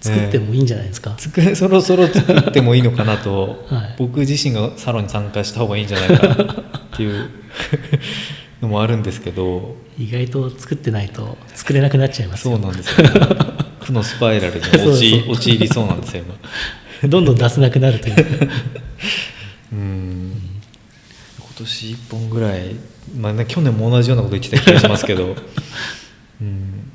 [0.00, 3.94] 作ってもいいんじゃないですか、 作れそろそろ作ってもいいのかなと、はい。
[3.98, 6.46] 僕自身がサロンに参加した方がいいんじゃないかなっ
[6.96, 7.30] ていう
[8.62, 9.74] のもあるんですけど。
[9.98, 12.56] 意外と作ってないと作れなくなっちゃいますよ。
[12.56, 13.10] そうなんですよ、ね、
[13.80, 16.24] 負のスパイラルに陥りそうなんですよ
[17.02, 17.08] 今。
[17.08, 18.50] どんどん出せなくなるという。
[19.72, 20.32] うん。
[21.38, 22.76] 今年1本ぐらい、
[23.14, 25.36] まあね、去年も同じようなこと言ってた気がしますけど、
[26.40, 26.90] うん、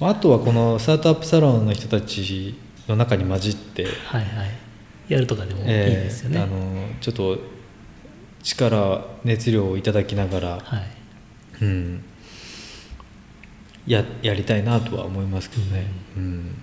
[0.00, 2.54] あとはこのスタートアップサロンの人たち
[2.88, 4.50] の中に混じって、はいはい。
[5.08, 7.38] やるとかでもいいえーですよね、あのちょっと
[8.42, 11.64] 力熱量をいただきながら、はい。
[11.64, 12.04] うん、
[13.86, 15.86] ややりたいなとは思いますけどね。
[16.16, 16.56] うん。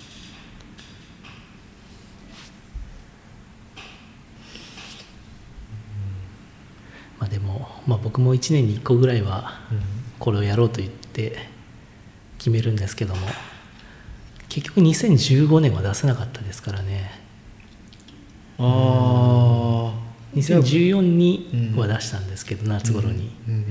[7.20, 9.62] まあ、でも、まあ、僕も1年に1個ぐらいは
[10.20, 11.36] これをやろうと言って
[12.38, 13.22] 決めるんですけども
[14.48, 17.12] 結局2015年は出せなかったですからね。
[18.60, 23.66] ああ2014には出したんですけど、夏頃に、うんうん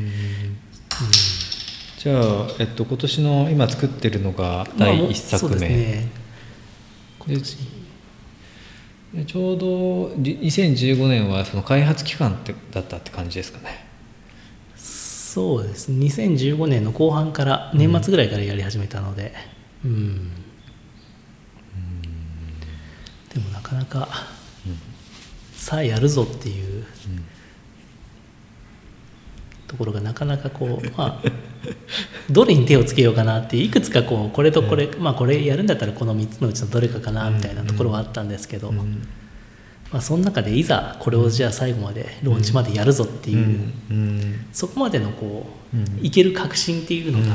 [1.98, 6.08] じゃあ、えっと、今年の今作ってるのが第1作目、ね
[7.18, 7.56] 今で年
[9.14, 13.87] でちょうどり2015年はその開発期間ってだったって感じですかね
[15.38, 15.92] そうです。
[15.92, 19.32] 2015年の後半から年末ぐらいからやり始めたので。
[19.84, 20.32] うん、
[23.32, 24.08] でもなかなか
[25.54, 26.84] さあやるぞっていう
[29.68, 31.32] ところがなかなかこうまあ
[32.28, 39.06] どれに手をつけようかなっていくつかこうこれとこれ、まあこれやるんだったらこの3つのうちのどれかかなみたいなところはあったんですけど、うん
[39.90, 44.46] まあ、その中でいざこれをじゃあ最後までローンチまでやるぞっていう、うんうん。
[44.52, 46.04] そこまでのこう、うん。
[46.04, 47.34] いける確信っていうのが、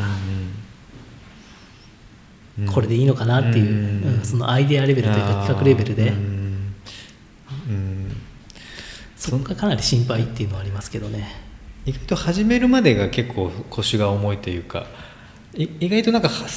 [2.59, 2.65] うん。
[2.67, 6.13] これでいいのかなっていう、そのアイデアレベルというか企画レベルで、
[9.15, 11.43] そこがかなり心配っていうのはありますけどね。
[11.85, 14.85] 意外と始めるまでが結構腰が重いというか
[15.53, 16.47] い意外となんかは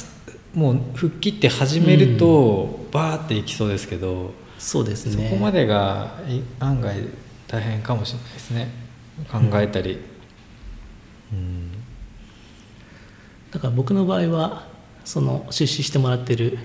[0.53, 5.29] もう吹っ切って始めるとバーっていきそうですけど、そうですね。
[5.29, 6.95] そこまでがい案外
[7.47, 8.69] 大変かもしれないですね。
[9.31, 9.99] 考えたり、
[11.31, 11.71] うん。
[13.51, 14.67] だから僕の場合は
[15.05, 16.59] その出資してもらってる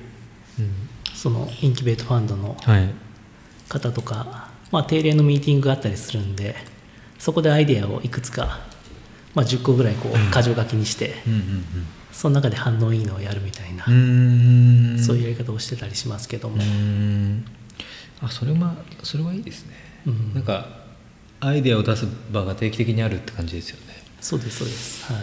[1.14, 2.90] そのインキュベートファンドのはい。
[3.68, 6.56] 方とか、まあ、定例のミーティングがあったりするんで
[7.18, 8.60] そこでアイデアをいくつか、
[9.34, 11.64] まあ、10個ぐらいこう箇条書きにして、うん
[12.12, 14.98] その中で反応いいのをやるみたいな、うんうん。
[14.98, 17.42] そういうやり方をしてたりしますけども、うん
[18.22, 19.74] あそれはそれはいいですね、
[20.06, 20.34] うん。
[20.34, 20.66] なんか
[21.40, 23.94] アイデアを出す場が定期的にあるって感じですよね。
[24.20, 25.12] そうですそうです。
[25.12, 25.22] はい。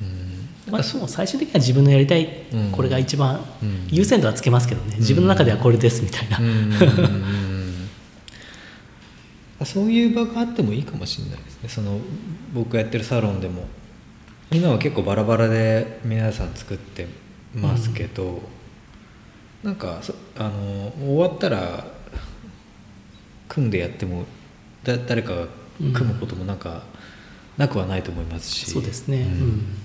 [0.00, 0.72] うん。
[0.72, 2.72] まあ、もう最終的には自分のやりたい、うん。
[2.72, 3.86] これが一番うん。
[3.90, 6.40] 優先度はつけますけどね、自分の中ではこれですみたいな、
[9.66, 11.68] そういう場があってもいいかもしれないですね。
[11.68, 12.00] その
[12.54, 13.66] 僕がやってるサロンでも。
[14.52, 17.06] 今は結構バラバラで皆さん作って
[17.54, 18.40] ますけど、うん、
[19.64, 20.00] なんか
[20.38, 21.84] あの終わったら
[23.48, 24.24] 組んでやっても
[24.84, 25.46] だ誰かが
[25.92, 26.84] 組むこともなんか、
[27.56, 29.76] なくはないと思いますし、そうですね、うん、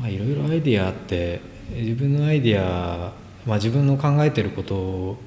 [0.00, 1.40] まあいろいろアイディアあって
[1.70, 3.12] 自分のアイディア、
[3.46, 5.18] まあ、自分の考えてること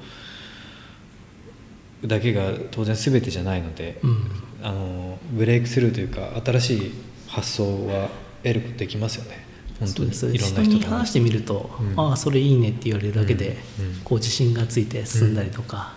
[2.05, 4.31] だけが当然全てじゃないので、うん、
[4.63, 6.91] あのブレイクスルーというか新しい
[7.27, 8.09] 発想は
[8.43, 9.48] 得ることできますよね
[9.79, 13.57] 本当にいろんな人に話してみると、うん、ああそれいいねって言われるだけで、
[14.03, 15.93] こう自信がついて進んだりとか、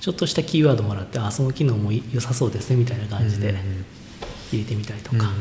[0.00, 3.54] ちょっとしたキーワードもらってあその機能も良さそうですねみたいな感じで
[4.52, 5.32] 入れてみたりとか。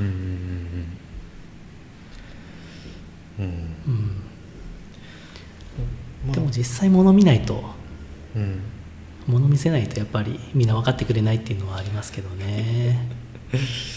[6.32, 7.62] でも実際物見ないと、
[8.36, 8.62] うん、
[9.27, 13.23] 物見せないとやっぱりみんな分かってくれないっていうのはありますけどね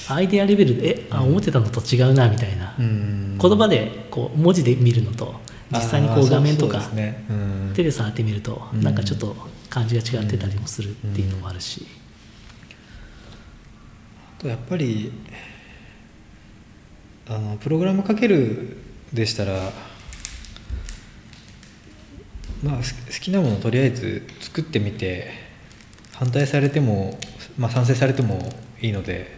[0.08, 5.34] アイデアレベルでえあ思ってたのと違うなみたいな、うん、言葉でこう文字で見るのと
[5.70, 6.80] 実際にこう画面とか
[7.74, 9.36] 手で触ってみるとなんかちょっと
[9.68, 11.86] 感じが違ってたりもするっていうのもあるし、
[14.38, 15.12] あとやっぱり
[17.28, 18.76] あのプログラムかける
[19.12, 19.72] でしたら
[22.62, 22.82] まあ好
[23.20, 25.30] きなものをとりあえず作ってみて
[26.12, 27.18] 反対されても、
[27.58, 28.38] まあ、賛成されても
[28.80, 29.36] いいので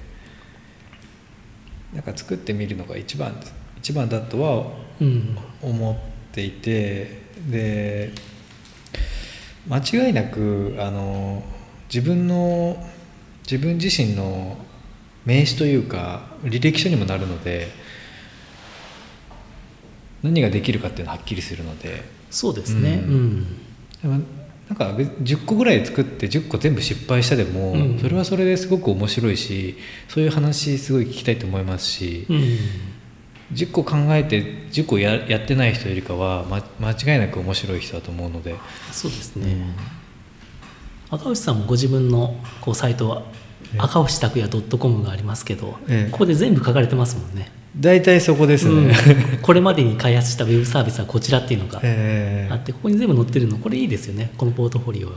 [1.98, 3.34] なんか作ってみるのが一番
[3.76, 4.66] 一番だとは
[5.60, 5.96] 思っ
[6.32, 8.12] ていて、うん、で
[9.68, 11.42] 間違いなくあの
[11.92, 12.76] 自分の
[13.42, 14.56] 自分自身の
[15.26, 17.66] 名刺というか履歴書にもなるので
[20.22, 22.16] 何ができるかっていうのははっきりするので。
[22.30, 23.46] そうですね、うん、
[24.02, 24.20] でも
[24.68, 24.84] なんか
[25.22, 29.76] 10個ぐらい作って10個全部失敗したでも、うん、それはそれですごく面白いし
[30.08, 32.36] そういう話すごい聞きたいと思いますし、うん、
[33.54, 38.56] 10個考えて10個ややってない人よりかは、ま、間違いなく面白い人だと思うので。
[38.92, 39.52] そうですね、
[41.10, 43.22] うん、赤星さんもご自分のこうサイトは
[43.78, 48.92] 赤星拓也 .com がありますけど、ええ、ここで全部書かれてますもんね大体そこですね、
[49.34, 51.78] うん、これまでに開発したウェブサービスはこちらっていうのが
[52.54, 53.58] あって、ここに全部載ってるの。
[53.58, 54.32] これいいですよね。
[54.36, 55.12] このポートフォリオ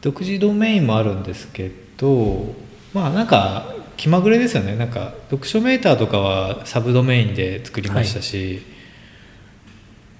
[0.00, 2.54] 独自ドメインもあるんですけど
[2.94, 4.76] まあなんか気まぐれですよね。
[4.76, 8.62] なんか読書メーターとかはサブドメインで作りましたし、はい、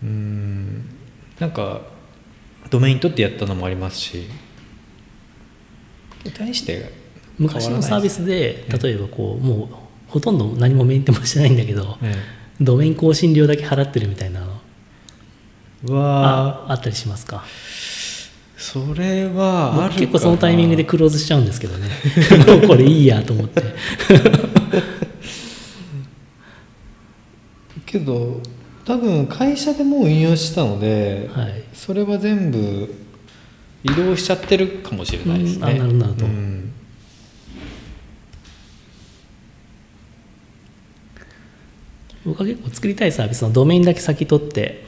[0.04, 0.88] うん。
[1.38, 1.82] なんか
[2.70, 4.24] ドメイン取ってやったのもありますし。
[6.36, 6.92] 対して
[7.38, 11.98] 昔のサービスで例えばこうもうほとんど何もメンテもしてないんだけど、
[12.60, 14.40] ドメイン更新料だけ払ってるみたいな
[15.84, 17.44] のはあったりしますか？
[18.56, 21.88] それは結構そのタイミングでクローズしちゃうんですけどね。
[22.58, 23.62] もうこれいいやと思って。
[27.86, 28.40] けど
[28.84, 32.94] 多分会社でもう運用したので、はい、それは全部
[33.82, 36.72] 移動しちゃってるかもしれないですね、うん、なるほど、うん
[42.24, 44.84] 僕は結構作りたいサービスのドメインだけ先取って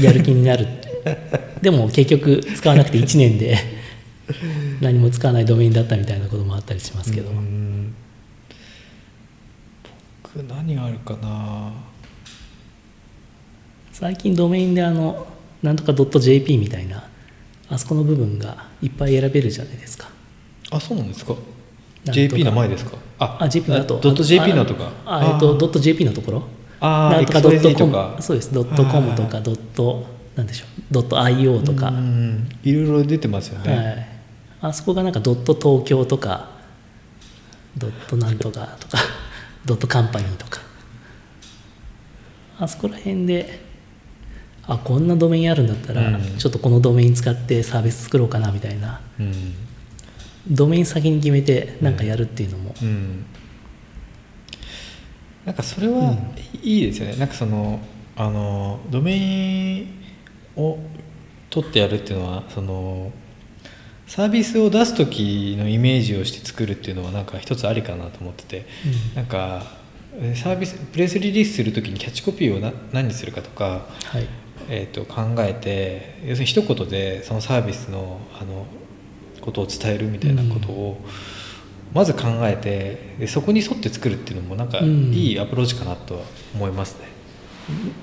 [0.00, 0.66] やる気になる
[1.60, 3.56] でも結局使わなくて1年で
[4.80, 7.30] 何も使わないドメインだったみたいなこともあったりしますけど。
[10.22, 11.72] 僕何があるかな。
[13.92, 15.26] 最近ドメインであの
[15.62, 17.08] なんとか .jp みたいな
[17.68, 20.08] あそこの部分がいっぱい選べるじゃないですか。
[20.70, 21.34] あそうなんですか。
[22.04, 24.90] JP の前ですかああ JP だとドット JP のとか。
[25.04, 26.42] あえっとドット JP のところ。
[26.80, 28.22] あなんとかドットコム。
[28.22, 28.52] そうです。
[28.52, 30.82] ドットコムとかドットなんでしょう。
[30.90, 31.92] ドット IO とか。
[32.62, 34.08] いろいろ出てますよね、はい、
[34.60, 36.50] あそこがなんかドット東京とか
[37.76, 38.98] ドットなんとかとか
[39.64, 40.60] ドットカンパニーとか。
[42.60, 43.60] あそこら辺で
[44.66, 49.54] あこんなドメインあるんだったら、うん、ちょっとこのドメイン使ってサービス作ろうかなみたいな、うん
[50.50, 52.88] ドメイン先に決めて何かやるっていうのも、うん。
[52.88, 53.24] うん、
[55.44, 56.16] なんかそれは
[56.62, 57.80] いいですよね、うん、なんかその
[58.16, 59.88] あのドメイン
[60.56, 60.78] を
[61.50, 63.12] 取ってやるっていうのはその
[64.06, 68.66] サービスを出す時のイメージをして作るっていうのはなんか一つありかなと思ってて、
[69.10, 69.78] うん、なんか
[70.34, 74.26] サービスプレスリリースする時にキャッチコピーをな何にするかとか、はい。
[74.68, 78.66] えー、と考えて要するに一言でそのサービスのあの
[79.48, 81.00] ことを伝えるみたいなことを
[81.94, 86.20] まず考えてでそこに沿って作るっていうのもなんかいいアプローチかなとは
[86.54, 87.08] 思いますね。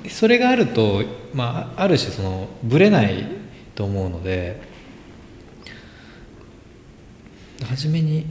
[0.09, 3.25] それがあると、まあ、ある種そのブレない
[3.73, 4.61] と思うので
[7.63, 8.27] 初めに、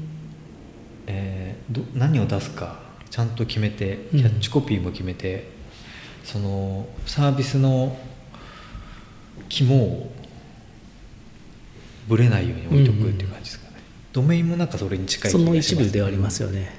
[1.06, 2.78] えーど何を出すか
[3.10, 4.18] ちゃんと決めてうん。
[4.18, 5.48] キャッチコピーも決めて、
[6.24, 7.96] そのサービスの
[9.48, 10.12] 肝を
[12.08, 13.76] ぶれないように置いとくっていう感じですかね、
[14.12, 16.74] ドメインもなんかそれに近い気その一部ではありますよね、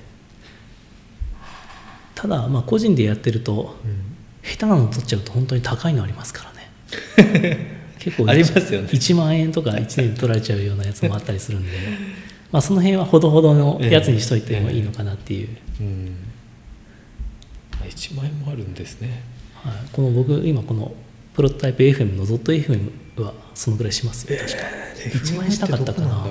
[2.14, 4.16] ただまあ個人でやってるとうん。
[4.46, 6.54] 下手なの取っちゃうと本当に高いのありますから
[7.42, 7.76] ね。
[8.00, 8.90] 結構ありますよね。
[8.92, 11.72] 1万円とか1年で取られちゃうようなやつもあったりするんで。
[12.52, 15.50] まあその辺はほどほどのやつにしといてもいいのかなっていう、
[15.82, 16.16] うん。
[17.82, 19.24] あ1万円もあるんですね。
[19.56, 20.94] はい、この僕今この
[21.34, 24.64] プロトタイプ FM の .fm はそのぐらいしますよ確か、
[25.28, 26.28] 1万円しなかったかな。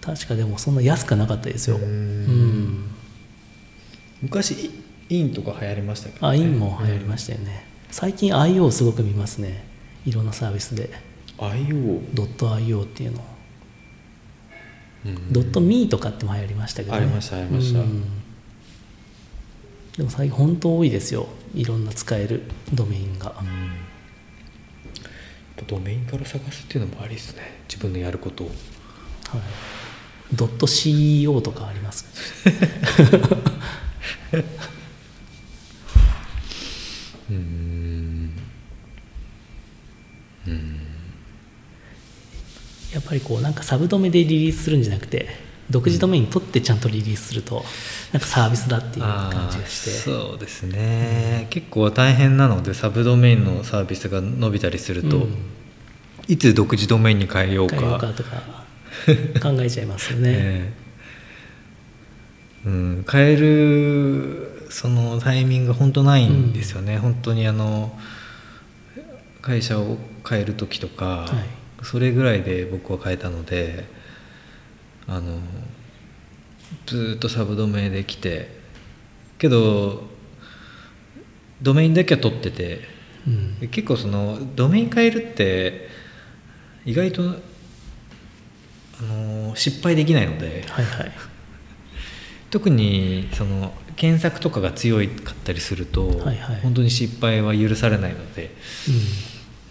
[0.00, 1.76] 確かでもそんな安くなかったですよ。
[1.76, 2.60] ううん。
[2.64, 2.90] ん。
[4.22, 4.70] 昔イ
[5.10, 7.66] インとか流行りましたけど、あインも流行りましたよね。
[7.90, 9.64] 最近 IO すごく見ますね。
[10.06, 10.90] いろんなサービスで。
[11.38, 13.24] た IO、ドット .io っていうの。
[15.06, 15.32] うん。
[15.32, 16.98] ドット .me とかっても流行りましたけどね。
[16.98, 17.80] ありましたありました。
[17.80, 18.02] うん。
[19.96, 21.28] でも最近本当多いですよ。
[21.54, 23.34] いろんな使えるドメインが。
[23.40, 23.91] うん
[25.66, 27.42] ドメインから探すっていうのもありですね。
[27.68, 28.46] 自分のやることを。
[28.48, 28.56] はい。
[30.34, 32.06] ドット CEO とかあります
[37.30, 38.32] うん。
[40.46, 40.80] うん。
[42.94, 45.28] やっぱりこうなんかサブドメでリリースするんじゃなくて
[45.72, 47.64] 独自ドメイン取ってちゃんとリリースすると
[48.12, 49.90] なんかサービスだっていう感じがして。
[49.90, 55.34] そうですね、結構大変なのでサブドメインのサービスが伸びたりすると、うん。
[56.28, 57.76] いつ独自ドメインに変えようか。
[57.76, 58.30] 変えようかとか
[59.40, 60.72] 考えちゃいますよね、 え
[62.66, 62.68] え。
[62.68, 67.98] うん、変えるそのタイミングが本当ないんですよね、本当にあの
[69.40, 69.96] 会社を
[70.28, 71.62] 変える時とか、はい。
[71.82, 73.84] それぐらいで僕は変えたので
[75.06, 75.38] あの
[76.86, 78.48] ずーっとサブドメインで来て
[79.38, 80.02] けど
[81.60, 82.80] ドメインだけは取ってて
[83.26, 83.60] うん。
[83.60, 85.88] で結構そのドメイン変えるって
[86.84, 91.12] 意外とあの失敗できないのではいはい。
[92.50, 96.60] 特にその検索とかが強いかったりすると、はいはい。
[96.62, 98.54] 本当に失敗は許されないので、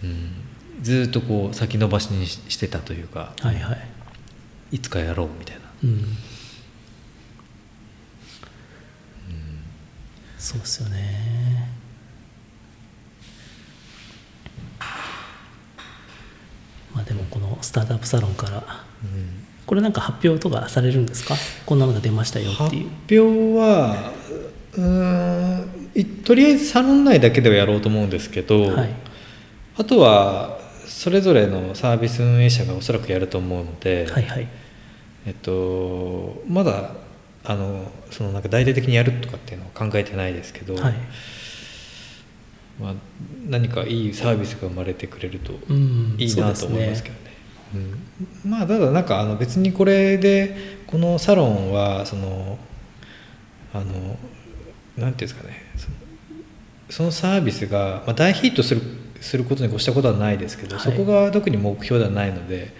[0.03, 0.33] うん、
[0.81, 3.33] ずーっとこう先延ばしにししてたというか。
[3.41, 3.90] うんはいはい
[4.71, 6.05] いつかやろうみたいな、うん。
[10.37, 11.69] そうですよね。
[16.95, 18.57] まあでもこのスタートアップサロンから。
[19.03, 21.33] うんこれなんか発表とかされるんですか？
[21.65, 22.89] こんなのが出ましたよって発いう。
[23.23, 24.11] 表は
[24.73, 28.89] うーんいとりあえずサロン内だけではやろうと思うんですけど、はい。
[29.77, 30.59] あとは
[30.91, 34.47] それぞれのサービス運営者がおそらくやると思うので、はいはい。
[35.25, 36.91] えっと、まだ
[37.43, 40.93] あのそのなんか大々的にやるとかっていうのは考えてないですけど、はい。
[42.79, 42.93] まあ、
[43.47, 47.15] 何かいいサービスが生まれてくれるとうんいいなと思いますけど
[47.73, 47.97] どね。
[48.45, 52.57] うん、まあただなんかあの別にこれでこのサロンはその
[53.73, 54.17] あの
[54.97, 55.71] なんていうんですかね。
[56.89, 58.81] そのサービスが、まあ、大ヒットする
[59.21, 60.83] することに越したことはないですけど、はい。
[60.83, 62.73] そこが特に目標ではないので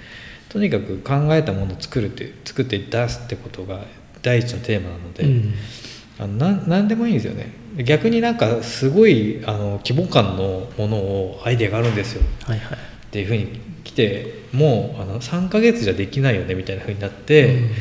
[0.49, 3.85] とにかく考えたものを作るって作って出すってことが
[4.21, 6.67] 第一のテーマなので、うん。
[6.67, 7.53] 何でもいいんですよね。
[7.85, 12.23] 逆になんかすごいあの規模感のものをアイデアがあるんですよ。
[12.43, 12.77] はいはい。
[12.77, 12.77] っ
[13.11, 17.71] ていうふうに来てもうあの3ヶ月じゃできないよねみたいなふうになって、うん。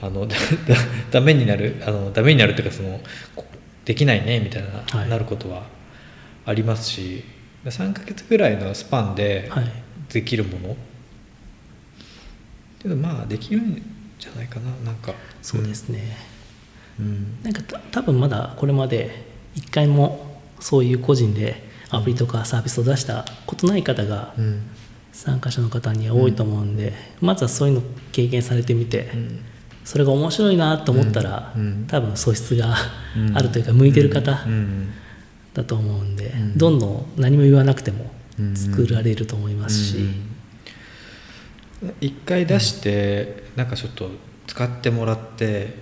[0.00, 0.76] あのだだ
[1.10, 3.00] ダメになるあのダメになるっていうかその
[3.34, 3.44] こ
[3.84, 5.08] できないねみたいな、はい。
[5.08, 5.64] なることは
[6.46, 7.24] ありますし
[7.64, 9.64] 3ヶ月ぐらいのスパンではい。
[10.12, 10.76] できるもの、
[12.78, 13.82] けどまあできるん
[14.18, 15.12] じゃないかななんか。
[15.42, 16.16] そうですね、
[16.98, 17.42] うん。
[17.42, 24.70] なんかた多分まだこれまで一回もそういう個人でアプリとかサービスを出したことない方がうん。
[25.10, 27.82] 参加者の方には多いと思うんで、まずはそういうの
[28.12, 29.40] 経験されてみて、うん。
[29.84, 31.62] それが面白いなと思ったら、うん。
[31.62, 31.86] うん。
[31.88, 32.76] 多分素質が
[33.16, 33.36] うん。
[33.36, 34.52] あるというか向いてる方うん。
[34.52, 34.88] うん
[35.54, 36.56] だと思うんで、ん。
[36.56, 38.56] どんどん何も言わなくてもうん。
[38.56, 39.96] 作られると思いますし、
[41.82, 41.94] うん。
[42.00, 44.10] 一回出してなんかちょっと
[44.46, 45.74] 使ってもらって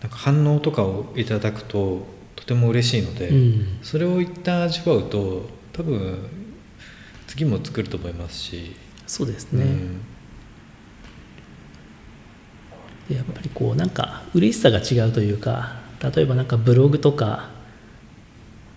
[0.00, 2.06] なんか反応とかをいただくと
[2.36, 3.78] とても嬉しいので、うん。
[3.82, 6.18] それを一旦味わうと多分
[7.26, 10.00] 次も作ると思いますし、そうですね、うん。
[13.08, 15.76] でやっぱりこうなんか嬉しさが違うというか
[16.14, 17.50] 例えばなんかブログとか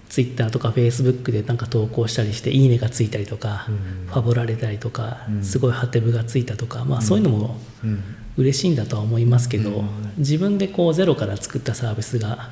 [0.10, 4.08] ツイッターとかフェイスブックでなんか投稿したりして「いいね」がついたりとか、うん。
[4.08, 5.44] ファボられたりとか、うん。
[5.44, 8.04] すごいハテブがついたとか、まあ、そういうのもうん。
[8.38, 9.88] 嬉しいんだとは思いますけど、うん。
[10.18, 12.50] 自分でこうゼロから作ったサービスが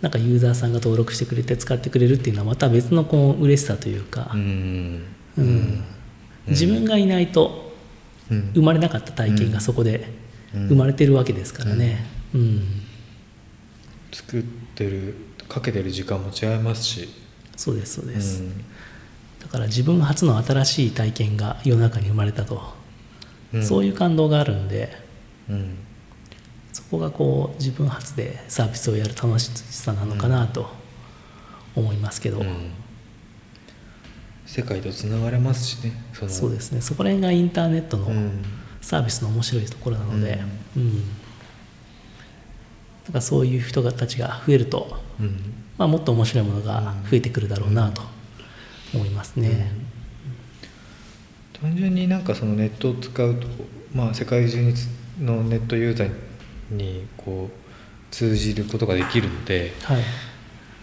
[0.00, 5.02] なんかユーザーさんが登録してくれて使ってくれるっていうのはまた別のこう嬉しさというかう、ん。
[5.38, 5.84] うん。
[6.48, 7.74] 自分がいないと
[8.30, 8.50] うん。
[8.54, 10.08] 生まれなかった体験がそこで
[10.54, 10.68] うん。
[10.68, 12.06] 生まれてるわけですからね。
[12.34, 12.62] うん。
[14.12, 14.42] 作っ
[14.74, 15.14] てる
[15.48, 17.08] かけてる時間も違いますし。
[17.56, 18.64] そうですそうです、うん。
[19.40, 22.74] だから自分初の新しい体験が世の中に生まれたと、
[23.52, 23.64] うん。
[23.64, 24.96] そういう感動があるんで。
[25.48, 25.76] うん。
[26.72, 30.68] そこがこう自分初でサービスをやる楽しさなのかなと
[31.76, 32.72] 思いますけど、うん。
[34.46, 36.80] 世界とつながれますしねそうですね。
[36.80, 38.44] そこら辺がインターネットのうん。
[38.84, 40.38] サービスの面白いところなので、
[40.76, 41.02] うん
[43.04, 45.54] だからそういう人たちが増えると、うん。
[45.76, 48.02] まあ、もっと面白いものが増えてくるだろうなと
[48.94, 49.72] 思いますね。
[51.60, 53.46] 単純になんかそのネットを使うと、
[53.94, 54.62] まあ、世界中
[55.20, 56.10] のネットユーザー
[56.70, 60.02] にこう通じることができるのではい。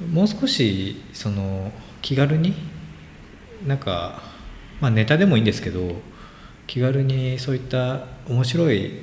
[0.09, 2.55] もう少しその気軽に
[3.67, 4.24] なんか、
[4.80, 5.93] まあ、ネタでもいいんですけど
[6.65, 9.01] 気軽にそういった面白い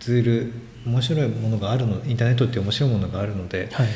[0.00, 0.52] ツール
[0.86, 3.86] 面白いものがあるのインターネットって面白いものがあるので、はい。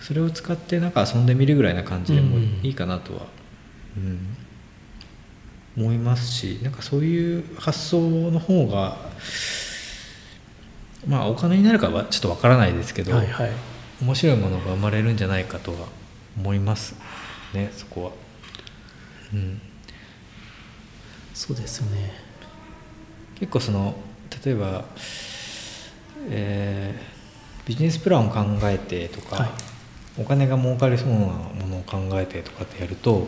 [0.00, 2.60] それを使ってなんか遊んでみるぐらいな感じでもうんうん。
[2.62, 3.26] いいかなとは、
[3.96, 4.36] うん
[5.76, 8.96] 思いますしなんかそういう発想の方が
[11.06, 13.50] まあお金になるかはちょっとわからないですけど、はいはい。
[14.02, 15.88] 面白いものが生まれるんじゃないかとは
[16.36, 16.96] 思います
[17.54, 18.12] ねそこは。
[19.32, 19.60] うん、
[21.34, 22.12] そうですよね。
[23.38, 23.94] 結構その
[24.44, 24.84] 例えば、
[26.28, 27.20] えー
[27.66, 29.50] ビジネスプランを考えてとか、はい
[30.18, 33.26] お金が儲かりそうなものを考えてとかってやると、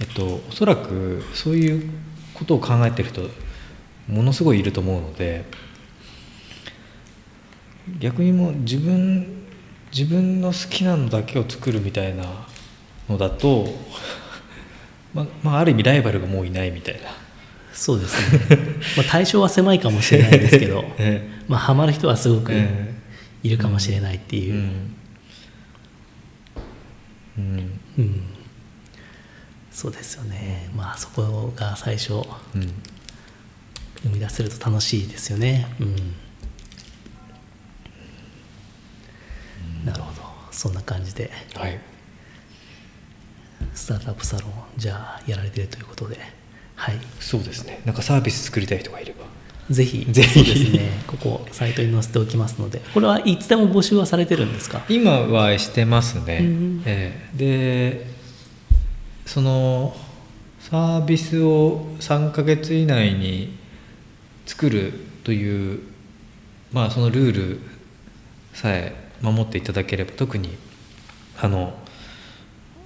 [0.00, 1.90] えっと、おそらくそういう
[2.34, 3.22] ことを考えてる人
[4.06, 5.44] ものすごいいると思うので
[7.98, 9.46] 逆にもう自分
[9.90, 12.24] 自分の好きなのだけを作るみたいな
[13.08, 13.66] のだと、
[15.12, 17.10] ままあ、ある意味ライバルがもういないみたいな。
[17.80, 18.58] そうですね、
[18.98, 22.94] まあ、対象は狭いかもしれないですけど、 えまあ、ハマる人はすごくえ
[23.42, 24.94] いるかもしれないっていう、うん。
[27.38, 27.80] うん。
[27.96, 28.22] うん。
[29.72, 30.68] そうですよね。
[30.76, 32.16] まあそこが最初う
[32.58, 32.70] ん
[34.02, 35.66] 生み出せると楽しいですよね。
[35.80, 35.96] うん、
[39.86, 40.20] なるほど。
[40.50, 41.30] そんな感じで。
[41.54, 41.80] はい。
[43.72, 46.39] スタートアップサロンじゃあやられてるということで
[46.80, 46.98] はい。
[47.18, 47.82] そうですね。
[47.84, 49.26] なんかサービス作りたい人がいれば。
[49.70, 50.06] ぜひ。
[50.10, 50.42] ぜひ。
[50.42, 50.90] ですね。
[51.06, 52.80] ここサイトに載せておきますので。
[52.94, 54.82] これはいつでも募集はされてるんですか？
[54.88, 57.36] 今はしてますね、うんええ。
[57.36, 58.06] で
[59.26, 59.94] その
[60.58, 63.58] サービスを3ヶ月以内に
[64.46, 65.80] 作るという
[66.72, 67.60] まあそのルール
[68.54, 70.56] さえ守っていただければ特に
[71.38, 71.74] あの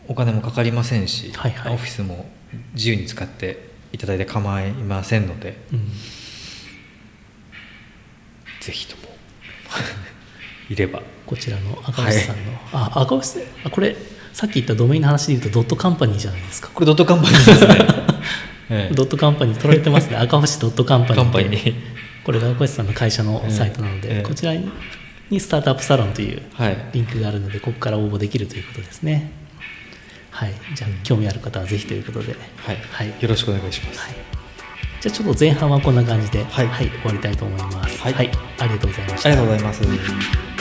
[0.09, 1.75] お金もかかりませんし、はいはい。
[1.75, 2.27] オフィスも
[2.75, 5.89] 自由に使っていただいて構いませんのでうん。
[8.61, 9.03] ぜひとも。
[10.69, 11.01] いれば。
[11.27, 12.43] こちらの赤星さんの、
[12.73, 13.29] あ赤星？
[13.31, 13.97] さんあこれ
[14.33, 16.69] さっき言ったドメインの話で言うとドットカンパニーじゃないですか？
[16.75, 17.77] これドットカンパニーですね、
[18.71, 18.95] ええ。
[18.95, 20.17] ドットカンパニー取られてますね。
[20.21, 21.75] 赤星ドットカンパニーカンパニー。
[22.25, 24.23] これが赤星さんの会社のサイトなので、ええ。
[24.23, 26.77] こちらにスタートアップサロンというはい。
[26.93, 29.31] リンクがあるのでここから応募できるということですね
[30.35, 30.55] はい。
[30.75, 32.35] じゃあ興味ある方はぜひということで。
[32.57, 33.09] はい、はい。
[33.21, 34.15] よろしくお願いします、はい。
[35.01, 36.67] じゃあちょっと前半はこんな感じで、はい。
[36.67, 38.03] 終わりたいと思います。
[38.03, 38.31] はい。
[38.59, 39.29] ありがとうございました。
[39.29, 40.54] ありがとうございます